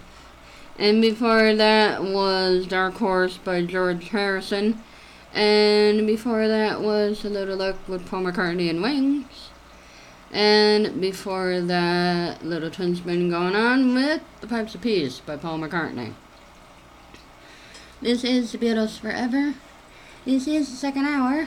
And 0.79 1.01
before 1.01 1.55
that 1.55 2.05
was 2.05 2.66
Dark 2.66 2.97
Horse 2.97 3.39
by 3.39 3.65
George 3.65 4.11
Harrison. 4.11 4.83
And 5.33 6.07
before 6.07 6.47
that 6.47 6.83
was 6.83 7.25
A 7.25 7.31
Little 7.31 7.57
Luck 7.57 7.77
with 7.89 8.07
Paul 8.07 8.25
McCartney 8.25 8.69
and 8.69 8.83
Wings. 8.83 9.49
And 10.33 11.01
before 11.01 11.62
that, 11.62 12.45
Little 12.45 12.71
Twin 12.71 12.95
Spin 12.95 13.31
going 13.31 13.57
on 13.57 13.95
with 13.95 14.21
The 14.43 14.47
Pipes 14.47 14.75
of 14.75 14.83
Peace 14.83 15.21
by 15.21 15.39
Paul 15.39 15.61
McCartney. 15.61 16.12
This 18.03 18.23
is 18.23 18.53
The 18.53 18.59
Beatles 18.59 18.99
Forever. 18.99 19.55
This 20.27 20.47
is 20.47 20.69
the 20.69 20.77
second 20.77 21.07
hour. 21.07 21.47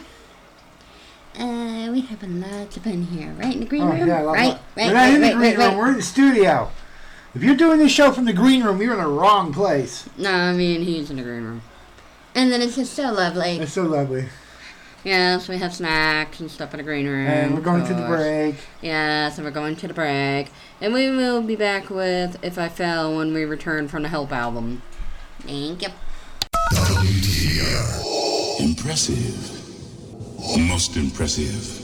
Uh, 1.37 1.91
we 1.91 2.01
have 2.01 2.23
a 2.23 2.27
lot 2.27 2.75
of 2.75 2.83
fun 2.83 3.03
here, 3.03 3.31
right 3.37 3.53
in 3.53 3.59
the 3.59 3.65
green 3.65 3.83
Oh, 3.83 3.91
room? 3.91 4.07
yeah, 4.07 4.19
I 4.19 4.21
love 4.21 4.33
right, 4.35 4.47
it. 4.53 4.59
right, 4.75 4.87
We're 4.87 4.93
not 4.93 4.93
right, 4.93 5.13
in 5.13 5.21
the 5.21 5.27
green 5.29 5.39
right, 5.41 5.57
room. 5.57 5.67
right. 5.67 5.77
We're 5.77 5.87
in 5.89 5.93
the 5.97 6.01
studio. 6.01 6.71
If 7.35 7.43
you're 7.43 7.55
doing 7.55 7.77
this 7.77 7.91
show 7.91 8.11
from 8.11 8.25
the 8.25 8.33
green 8.33 8.63
room, 8.63 8.81
you're 8.81 8.93
in 8.93 8.99
the 8.99 9.07
wrong 9.07 9.53
place. 9.53 10.09
No, 10.17 10.31
I 10.31 10.53
mean 10.53 10.81
he's 10.81 11.11
in 11.11 11.17
the 11.17 11.21
green 11.23 11.43
room. 11.43 11.61
And 12.33 12.51
then 12.51 12.61
it's 12.61 12.75
just 12.75 12.93
so 12.93 13.11
lovely. 13.11 13.57
It's 13.59 13.73
so 13.73 13.83
lovely. 13.83 14.25
Yes, 15.03 15.47
we 15.47 15.57
have 15.59 15.73
snacks 15.75 16.39
and 16.39 16.49
stuff 16.49 16.73
in 16.73 16.79
the 16.79 16.83
green 16.83 17.05
room. 17.07 17.27
And 17.27 17.53
we're 17.53 17.61
going 17.61 17.85
to 17.85 17.93
the 17.93 18.07
break. 18.07 18.55
Yes, 18.81 19.37
and 19.37 19.45
we're 19.45 19.51
going 19.51 19.75
to 19.75 19.87
the 19.87 19.93
break. 19.93 20.47
And 20.81 20.93
we 20.93 21.09
will 21.11 21.41
be 21.43 21.55
back 21.55 21.89
with 21.91 22.43
If 22.43 22.57
I 22.57 22.67
Fell 22.69 23.15
when 23.15 23.33
we 23.33 23.45
return 23.45 23.87
from 23.87 24.01
the 24.03 24.09
Help 24.09 24.31
album. 24.31 24.81
Thank 25.41 25.83
you. 25.83 25.89
Impressive. 28.59 29.56
Most 30.37 30.97
impressive. 30.97 31.83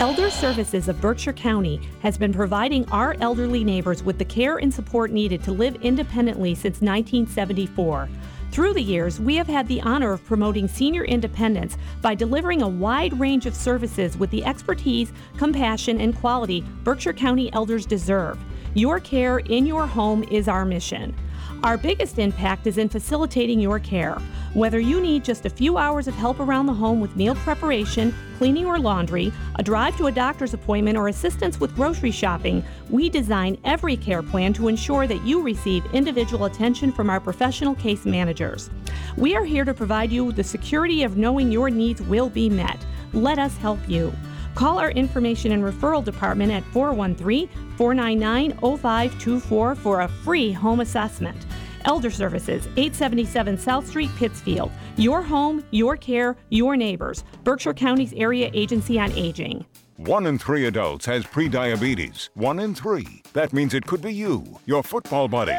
Elder 0.00 0.30
Services 0.30 0.86
of 0.86 1.00
Berkshire 1.00 1.32
County 1.32 1.80
has 2.00 2.16
been 2.16 2.32
providing 2.32 2.88
our 2.90 3.16
elderly 3.20 3.64
neighbors 3.64 4.04
with 4.04 4.18
the 4.18 4.24
care 4.24 4.58
and 4.58 4.72
support 4.72 5.10
needed 5.10 5.42
to 5.42 5.50
live 5.50 5.74
independently 5.82 6.54
since 6.54 6.80
1974. 6.80 8.08
Through 8.52 8.74
the 8.74 8.82
years, 8.82 9.18
we 9.18 9.34
have 9.34 9.48
had 9.48 9.66
the 9.66 9.80
honor 9.82 10.12
of 10.12 10.24
promoting 10.24 10.68
senior 10.68 11.04
independence 11.04 11.76
by 12.02 12.14
delivering 12.14 12.62
a 12.62 12.68
wide 12.68 13.18
range 13.18 13.46
of 13.46 13.54
services 13.56 14.16
with 14.16 14.30
the 14.30 14.44
expertise, 14.44 15.12
compassion, 15.38 16.00
and 16.00 16.16
quality 16.16 16.60
Berkshire 16.84 17.14
County 17.14 17.52
elders 17.52 17.84
deserve. 17.84 18.38
Your 18.74 19.00
care 19.00 19.38
in 19.38 19.66
your 19.66 19.88
home 19.88 20.22
is 20.30 20.46
our 20.46 20.64
mission. 20.64 21.16
Our 21.64 21.76
biggest 21.76 22.18
impact 22.18 22.66
is 22.66 22.76
in 22.76 22.88
facilitating 22.88 23.60
your 23.60 23.78
care. 23.78 24.18
Whether 24.52 24.80
you 24.80 25.00
need 25.00 25.24
just 25.24 25.46
a 25.46 25.50
few 25.50 25.78
hours 25.78 26.08
of 26.08 26.14
help 26.14 26.40
around 26.40 26.66
the 26.66 26.74
home 26.74 27.00
with 27.00 27.14
meal 27.14 27.36
preparation, 27.36 28.12
cleaning 28.36 28.66
or 28.66 28.80
laundry, 28.80 29.32
a 29.54 29.62
drive 29.62 29.96
to 29.98 30.08
a 30.08 30.12
doctor's 30.12 30.54
appointment, 30.54 30.98
or 30.98 31.06
assistance 31.06 31.60
with 31.60 31.76
grocery 31.76 32.10
shopping, 32.10 32.64
we 32.90 33.08
design 33.08 33.56
every 33.62 33.96
care 33.96 34.24
plan 34.24 34.52
to 34.54 34.66
ensure 34.66 35.06
that 35.06 35.24
you 35.24 35.40
receive 35.40 35.84
individual 35.92 36.46
attention 36.46 36.90
from 36.90 37.08
our 37.08 37.20
professional 37.20 37.76
case 37.76 38.04
managers. 38.04 38.68
We 39.16 39.36
are 39.36 39.44
here 39.44 39.64
to 39.64 39.72
provide 39.72 40.10
you 40.10 40.24
with 40.24 40.36
the 40.36 40.44
security 40.44 41.04
of 41.04 41.16
knowing 41.16 41.52
your 41.52 41.70
needs 41.70 42.02
will 42.02 42.28
be 42.28 42.50
met. 42.50 42.84
Let 43.12 43.38
us 43.38 43.56
help 43.58 43.78
you. 43.88 44.12
Call 44.54 44.78
our 44.78 44.90
information 44.90 45.52
and 45.52 45.62
referral 45.62 46.04
department 46.04 46.52
at 46.52 46.64
413 46.72 47.48
499 47.76 48.52
0524 48.78 49.74
for 49.76 50.00
a 50.02 50.08
free 50.08 50.52
home 50.52 50.80
assessment. 50.80 51.46
Elder 51.84 52.10
Services, 52.10 52.66
877 52.76 53.58
South 53.58 53.86
Street, 53.86 54.10
Pittsfield. 54.16 54.70
Your 54.96 55.22
home, 55.22 55.64
your 55.70 55.96
care, 55.96 56.36
your 56.50 56.76
neighbors. 56.76 57.24
Berkshire 57.44 57.74
County's 57.74 58.12
Area 58.14 58.50
Agency 58.52 58.98
on 58.98 59.12
Aging. 59.12 59.64
One 59.96 60.26
in 60.26 60.38
three 60.38 60.66
adults 60.66 61.06
has 61.06 61.24
prediabetes. 61.24 62.30
One 62.34 62.58
in 62.58 62.74
three. 62.74 63.22
That 63.34 63.52
means 63.52 63.72
it 63.74 63.86
could 63.86 64.02
be 64.02 64.12
you, 64.12 64.58
your 64.66 64.82
football 64.82 65.28
buddy, 65.28 65.56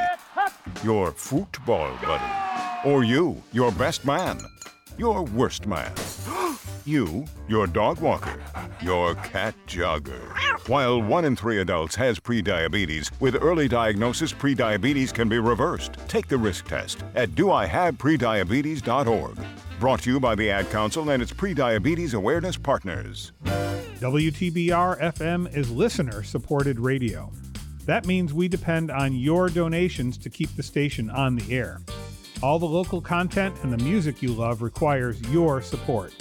your 0.83 1.11
football 1.11 1.95
buddy, 2.03 2.89
or 2.89 3.03
you, 3.03 3.41
your 3.53 3.71
best 3.71 4.05
man, 4.05 4.39
your 4.97 5.23
worst 5.23 5.65
man, 5.65 5.91
you, 6.85 7.25
your 7.47 7.65
dog 7.67 7.99
walker, 7.99 8.41
your 8.81 9.15
cat 9.15 9.55
jogger. 9.67 10.21
While 10.67 11.01
one 11.01 11.25
in 11.25 11.35
three 11.35 11.59
adults 11.61 11.95
has 11.95 12.19
prediabetes, 12.19 13.09
with 13.19 13.41
early 13.41 13.67
diagnosis, 13.67 14.31
prediabetes 14.33 15.11
can 15.13 15.29
be 15.29 15.39
reversed. 15.39 15.97
Take 16.07 16.27
the 16.27 16.37
risk 16.37 16.67
test 16.67 17.03
at 17.15 17.31
doihaveprediabetes.org. 17.31 19.37
Brought 19.79 20.01
to 20.03 20.11
you 20.11 20.19
by 20.19 20.35
the 20.35 20.51
Ad 20.51 20.69
Council 20.69 21.09
and 21.09 21.21
its 21.21 21.33
prediabetes 21.33 22.13
awareness 22.13 22.57
partners. 22.57 23.31
WTBR 23.43 25.01
FM 25.01 25.55
is 25.55 25.71
listener 25.71 26.23
supported 26.23 26.79
radio. 26.79 27.31
That 27.85 28.05
means 28.05 28.33
we 28.33 28.47
depend 28.47 28.91
on 28.91 29.13
your 29.13 29.49
donations 29.49 30.17
to 30.19 30.29
keep 30.29 30.55
the 30.55 30.63
station 30.63 31.09
on 31.09 31.35
the 31.35 31.53
air. 31.53 31.81
All 32.43 32.59
the 32.59 32.65
local 32.65 32.99
content 32.99 33.55
and 33.63 33.71
the 33.71 33.81
music 33.85 34.21
you 34.21 34.33
love 34.33 34.61
requires 34.61 35.21
your 35.31 35.61
support. 35.61 36.13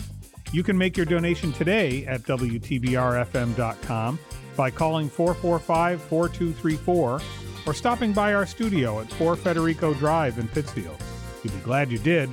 You 0.53 0.62
can 0.62 0.78
make 0.78 0.97
your 0.97 1.05
donation 1.05 1.53
today 1.53 2.07
at 2.07 2.23
WTBRFM.com 2.23 4.20
by 4.57 4.70
calling 4.70 5.09
445 5.09 6.01
4234 6.01 7.20
or 7.66 7.74
stopping 7.74 8.12
by 8.12 8.35
our 8.35 8.47
studio 8.47 9.01
at 9.01 9.11
4 9.15 9.35
Federico 9.35 9.94
Drive 9.94 10.39
in 10.39 10.47
Pittsfield. 10.47 11.03
You'll 11.43 11.55
be 11.55 11.61
glad 11.61 11.90
you 11.90 11.99
did. 11.99 12.31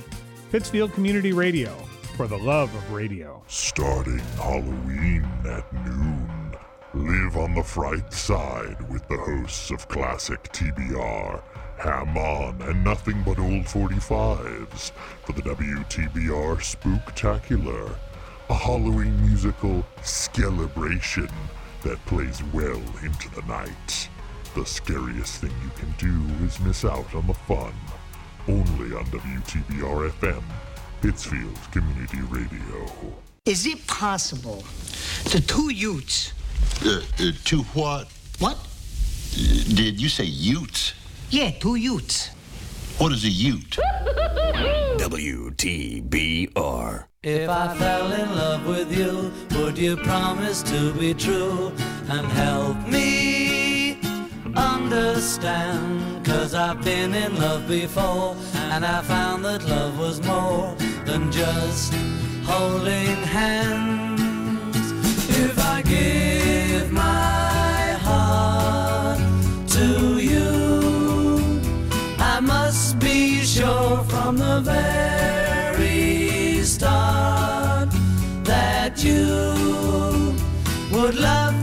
Pittsfield 0.52 0.92
Community 0.92 1.32
Radio, 1.32 1.70
for 2.16 2.28
the 2.28 2.38
love 2.38 2.72
of 2.72 2.92
radio. 2.92 3.42
Starting 3.48 4.20
Halloween 4.36 5.24
at 5.44 5.72
noon. 5.84 6.30
Live 6.94 7.36
on 7.36 7.54
the 7.54 7.62
fright 7.62 8.12
side 8.12 8.76
with 8.90 9.06
the 9.08 9.16
hosts 9.16 9.70
of 9.70 9.88
classic 9.88 10.42
TBR, 10.52 11.40
Ham 11.80 12.14
On, 12.18 12.60
and 12.68 12.84
nothing 12.84 13.22
but 13.24 13.38
old 13.38 13.64
45s 13.64 14.92
for 15.24 15.32
the 15.32 15.40
WTBR 15.40 16.58
Spooktacular, 16.60 17.96
a 18.50 18.54
Halloween 18.54 19.18
musical 19.26 19.86
celebration 20.02 21.30
that 21.82 22.04
plays 22.04 22.42
well 22.52 22.82
into 23.02 23.30
the 23.34 23.40
night. 23.48 24.08
The 24.54 24.66
scariest 24.66 25.40
thing 25.40 25.52
you 25.62 25.70
can 25.76 25.94
do 25.96 26.44
is 26.44 26.60
miss 26.60 26.84
out 26.84 27.14
on 27.14 27.26
the 27.26 27.34
fun. 27.34 27.72
Only 28.46 28.94
on 28.94 29.06
WTBR 29.06 30.10
FM, 30.10 30.42
Pittsfield 31.00 31.58
Community 31.72 32.20
Radio. 32.28 33.14
Is 33.46 33.66
it 33.66 33.86
possible 33.86 34.64
the 35.30 35.40
two 35.40 35.72
Utes? 35.72 36.34
Uh, 36.84 37.00
uh, 37.20 37.32
two 37.44 37.62
what? 37.72 38.08
What? 38.38 38.58
Did 39.32 39.98
you 39.98 40.10
say 40.10 40.24
Utes? 40.24 40.92
Yeah, 41.30 41.50
two 41.52 41.76
Utes. 41.76 42.30
What 42.98 43.12
is 43.12 43.24
a 43.24 43.28
Ute? 43.28 43.70
WTBR. 44.98 47.04
If 47.22 47.48
I 47.48 47.78
fell 47.78 48.10
in 48.12 48.34
love 48.34 48.66
with 48.66 48.92
you, 48.92 49.30
would 49.56 49.78
you 49.78 49.96
promise 49.96 50.64
to 50.64 50.92
be 50.94 51.14
true 51.14 51.70
and 52.08 52.26
help 52.32 52.76
me 52.88 54.00
understand? 54.56 56.26
Cause 56.26 56.52
I've 56.52 56.82
been 56.82 57.14
in 57.14 57.38
love 57.38 57.68
before 57.68 58.34
and 58.54 58.84
I 58.84 59.00
found 59.02 59.44
that 59.44 59.62
love 59.68 60.00
was 60.00 60.20
more 60.26 60.74
than 61.04 61.30
just 61.30 61.94
holding 62.42 63.14
hands. 63.38 64.74
If 65.38 65.56
I 65.60 65.82
give 65.82 66.90
my 66.90 67.39
must 72.70 73.00
be 73.00 73.42
sure 73.42 74.04
from 74.04 74.36
the 74.36 74.60
very 74.60 76.62
start 76.62 77.88
that 78.44 79.02
you 79.02 80.36
would 80.92 81.16
love 81.16 81.59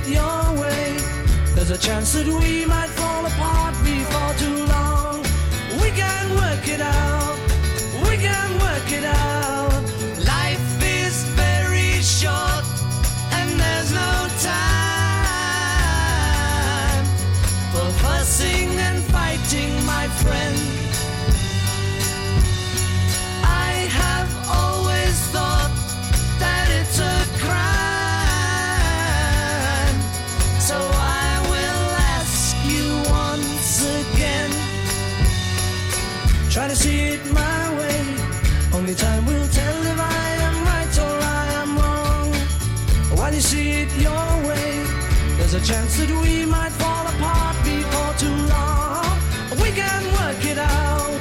it 0.00 0.08
your 0.08 0.60
way, 0.60 0.96
there's 1.54 1.70
a 1.70 1.78
chance 1.78 2.12
that 2.12 2.26
we 2.26 2.64
might 2.66 2.90
fall 2.90 3.24
apart 3.26 3.74
before 3.84 4.34
too 4.34 4.64
long. 4.66 5.22
We 5.80 5.90
can 5.90 6.34
work 6.34 6.68
it 6.68 6.80
out. 6.80 7.17
A 45.58 45.60
chance 45.60 45.96
that 45.96 46.10
we 46.22 46.46
might 46.46 46.70
fall 46.72 47.04
apart 47.08 47.56
before 47.64 48.14
too 48.14 48.30
long. 48.46 49.18
We 49.60 49.72
can 49.72 50.04
work 50.14 50.44
it 50.44 50.58
out. 50.58 51.18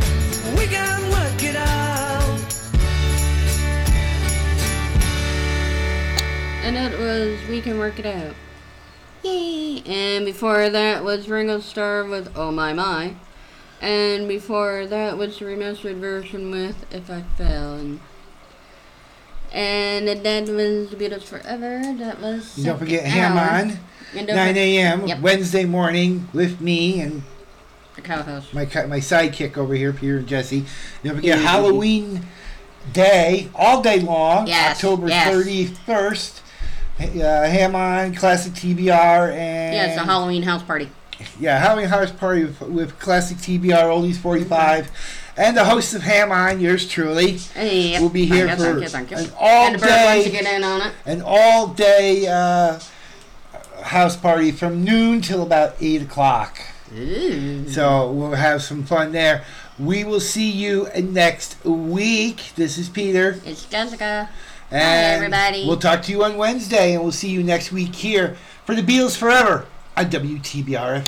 We 0.56 0.68
can 0.68 1.10
work 1.10 1.42
it 1.42 1.56
out. 1.56 2.40
And 6.64 6.76
it 6.78 7.00
was 7.00 7.40
We 7.50 7.62
Can 7.62 7.80
Work 7.80 7.98
It 7.98 8.06
Out. 8.06 8.36
Yay! 9.24 9.82
And 9.88 10.26
before 10.26 10.70
that 10.70 11.04
was 11.04 11.28
Ringo 11.30 11.60
Starr 11.60 12.04
with 12.04 12.32
Oh 12.36 12.52
My 12.52 12.74
My. 12.74 13.16
And 13.82 14.28
before 14.28 14.86
that 14.86 15.18
was 15.18 15.40
the 15.40 15.46
remastered 15.46 16.00
version 16.00 16.52
with 16.52 16.86
If 16.94 17.10
I 17.10 17.24
Fell. 17.38 17.98
And, 19.58 20.08
and 20.08 20.24
that 20.24 20.54
was 20.54 20.90
The 20.92 20.96
Beatles 20.96 21.24
Forever. 21.24 21.82
That 21.98 22.22
was. 22.22 22.56
Don't 22.58 22.78
forget 22.78 23.04
second 23.06 23.12
Ham. 23.12 23.74
On, 24.16 24.26
9 24.28 24.58
a.m. 24.58 25.08
Yep. 25.08 25.20
Wednesday 25.22 25.66
morning 25.66 26.28
with 26.32 26.62
me 26.62 27.02
and 27.02 27.24
The 27.96 28.02
co-host. 28.04 28.54
my 28.54 28.66
my 28.66 29.00
sidekick 29.00 29.58
over 29.58 29.74
here, 29.74 29.92
Peter 29.94 30.18
and 30.20 30.28
Jesse. 30.28 30.66
Don't 31.04 31.16
forget. 31.16 31.40
Halloween 31.40 32.26
Day, 32.94 33.50
all 33.56 33.82
day 33.82 34.00
long, 34.00 34.48
Yes, 34.48 34.78
October 34.78 35.10
yes. 35.10 35.28
31st. 35.34 36.42
Uh, 37.00 37.04
Ham 37.48 37.76
on, 37.76 38.14
Classic 38.16 38.54
TBR, 38.54 39.32
and 39.34 39.76
Yeah, 39.76 39.86
it's 39.88 39.98
a 39.98 40.06
Halloween 40.06 40.44
house 40.44 40.64
party. 40.64 40.90
Yeah, 41.40 41.58
Halloween 41.60 41.88
House 41.90 42.12
Party 42.12 42.46
with, 42.46 42.62
with 42.62 43.00
Classic 43.00 43.38
TBR 43.38 43.74
Oldies 43.90 44.18
45. 44.18 44.92
And 45.38 45.56
the 45.56 45.66
host 45.66 45.94
of 45.94 46.02
Ham 46.02 46.32
On, 46.32 46.60
yours 46.60 46.88
truly, 46.90 47.40
Yep. 47.56 48.02
will 48.02 48.10
be 48.10 48.26
here 48.26 48.48
Thank 48.48 48.60
you, 48.60 48.66
for 48.66 48.72
thank 48.72 48.82
you, 48.82 48.90
thank 48.90 49.12
you. 49.12 49.18
an 49.18 49.32
all 49.40 49.66
And 49.68 49.76
the 49.76 49.80
bird 49.80 49.90
wants 49.90 50.24
to 50.26 50.32
day, 50.32 50.38
get 50.44 50.54
in 50.56 50.64
on 50.64 50.82
it. 50.82 50.94
an 51.06 51.22
all 51.24 51.68
day 51.68 52.26
uh, 52.28 52.80
house 53.84 54.16
party 54.18 54.52
from 54.52 54.84
noon 54.84 55.22
till 55.22 55.44
about 55.44 55.76
eight 55.80 56.02
o'clock. 56.02 56.60
Ooh. 56.98 57.70
So 57.70 58.12
we'll 58.12 58.32
have 58.32 58.64
some 58.64 58.84
fun 58.84 59.12
there. 59.12 59.44
We 59.78 60.04
will 60.04 60.20
see 60.22 60.50
you 60.50 60.88
next 60.96 61.64
week. 61.64 62.52
This 62.56 62.80
is 62.80 62.90
Peter. 62.90 63.40
It's 63.46 63.66
Jessica. 63.66 64.30
And 64.72 64.82
Hi, 64.82 65.16
everybody. 65.16 65.66
We'll 65.68 65.78
talk 65.78 66.02
to 66.04 66.12
you 66.12 66.24
on 66.24 66.36
Wednesday, 66.38 66.94
and 66.94 67.04
we'll 67.04 67.12
see 67.12 67.30
you 67.30 67.44
next 67.44 67.72
week 67.72 67.94
here 67.94 68.36
for 68.66 68.74
the 68.74 68.82
Beatles 68.82 69.16
Forever 69.16 69.66
on 69.96 70.06
WTBR. 70.10 71.08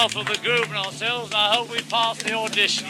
Behalf 0.00 0.16
of 0.16 0.26
the 0.34 0.42
group 0.42 0.66
and 0.68 0.78
ourselves, 0.78 1.26
and 1.26 1.34
I 1.34 1.56
hope 1.56 1.70
we 1.70 1.80
pass 1.82 2.22
the 2.22 2.32
audition. 2.32 2.89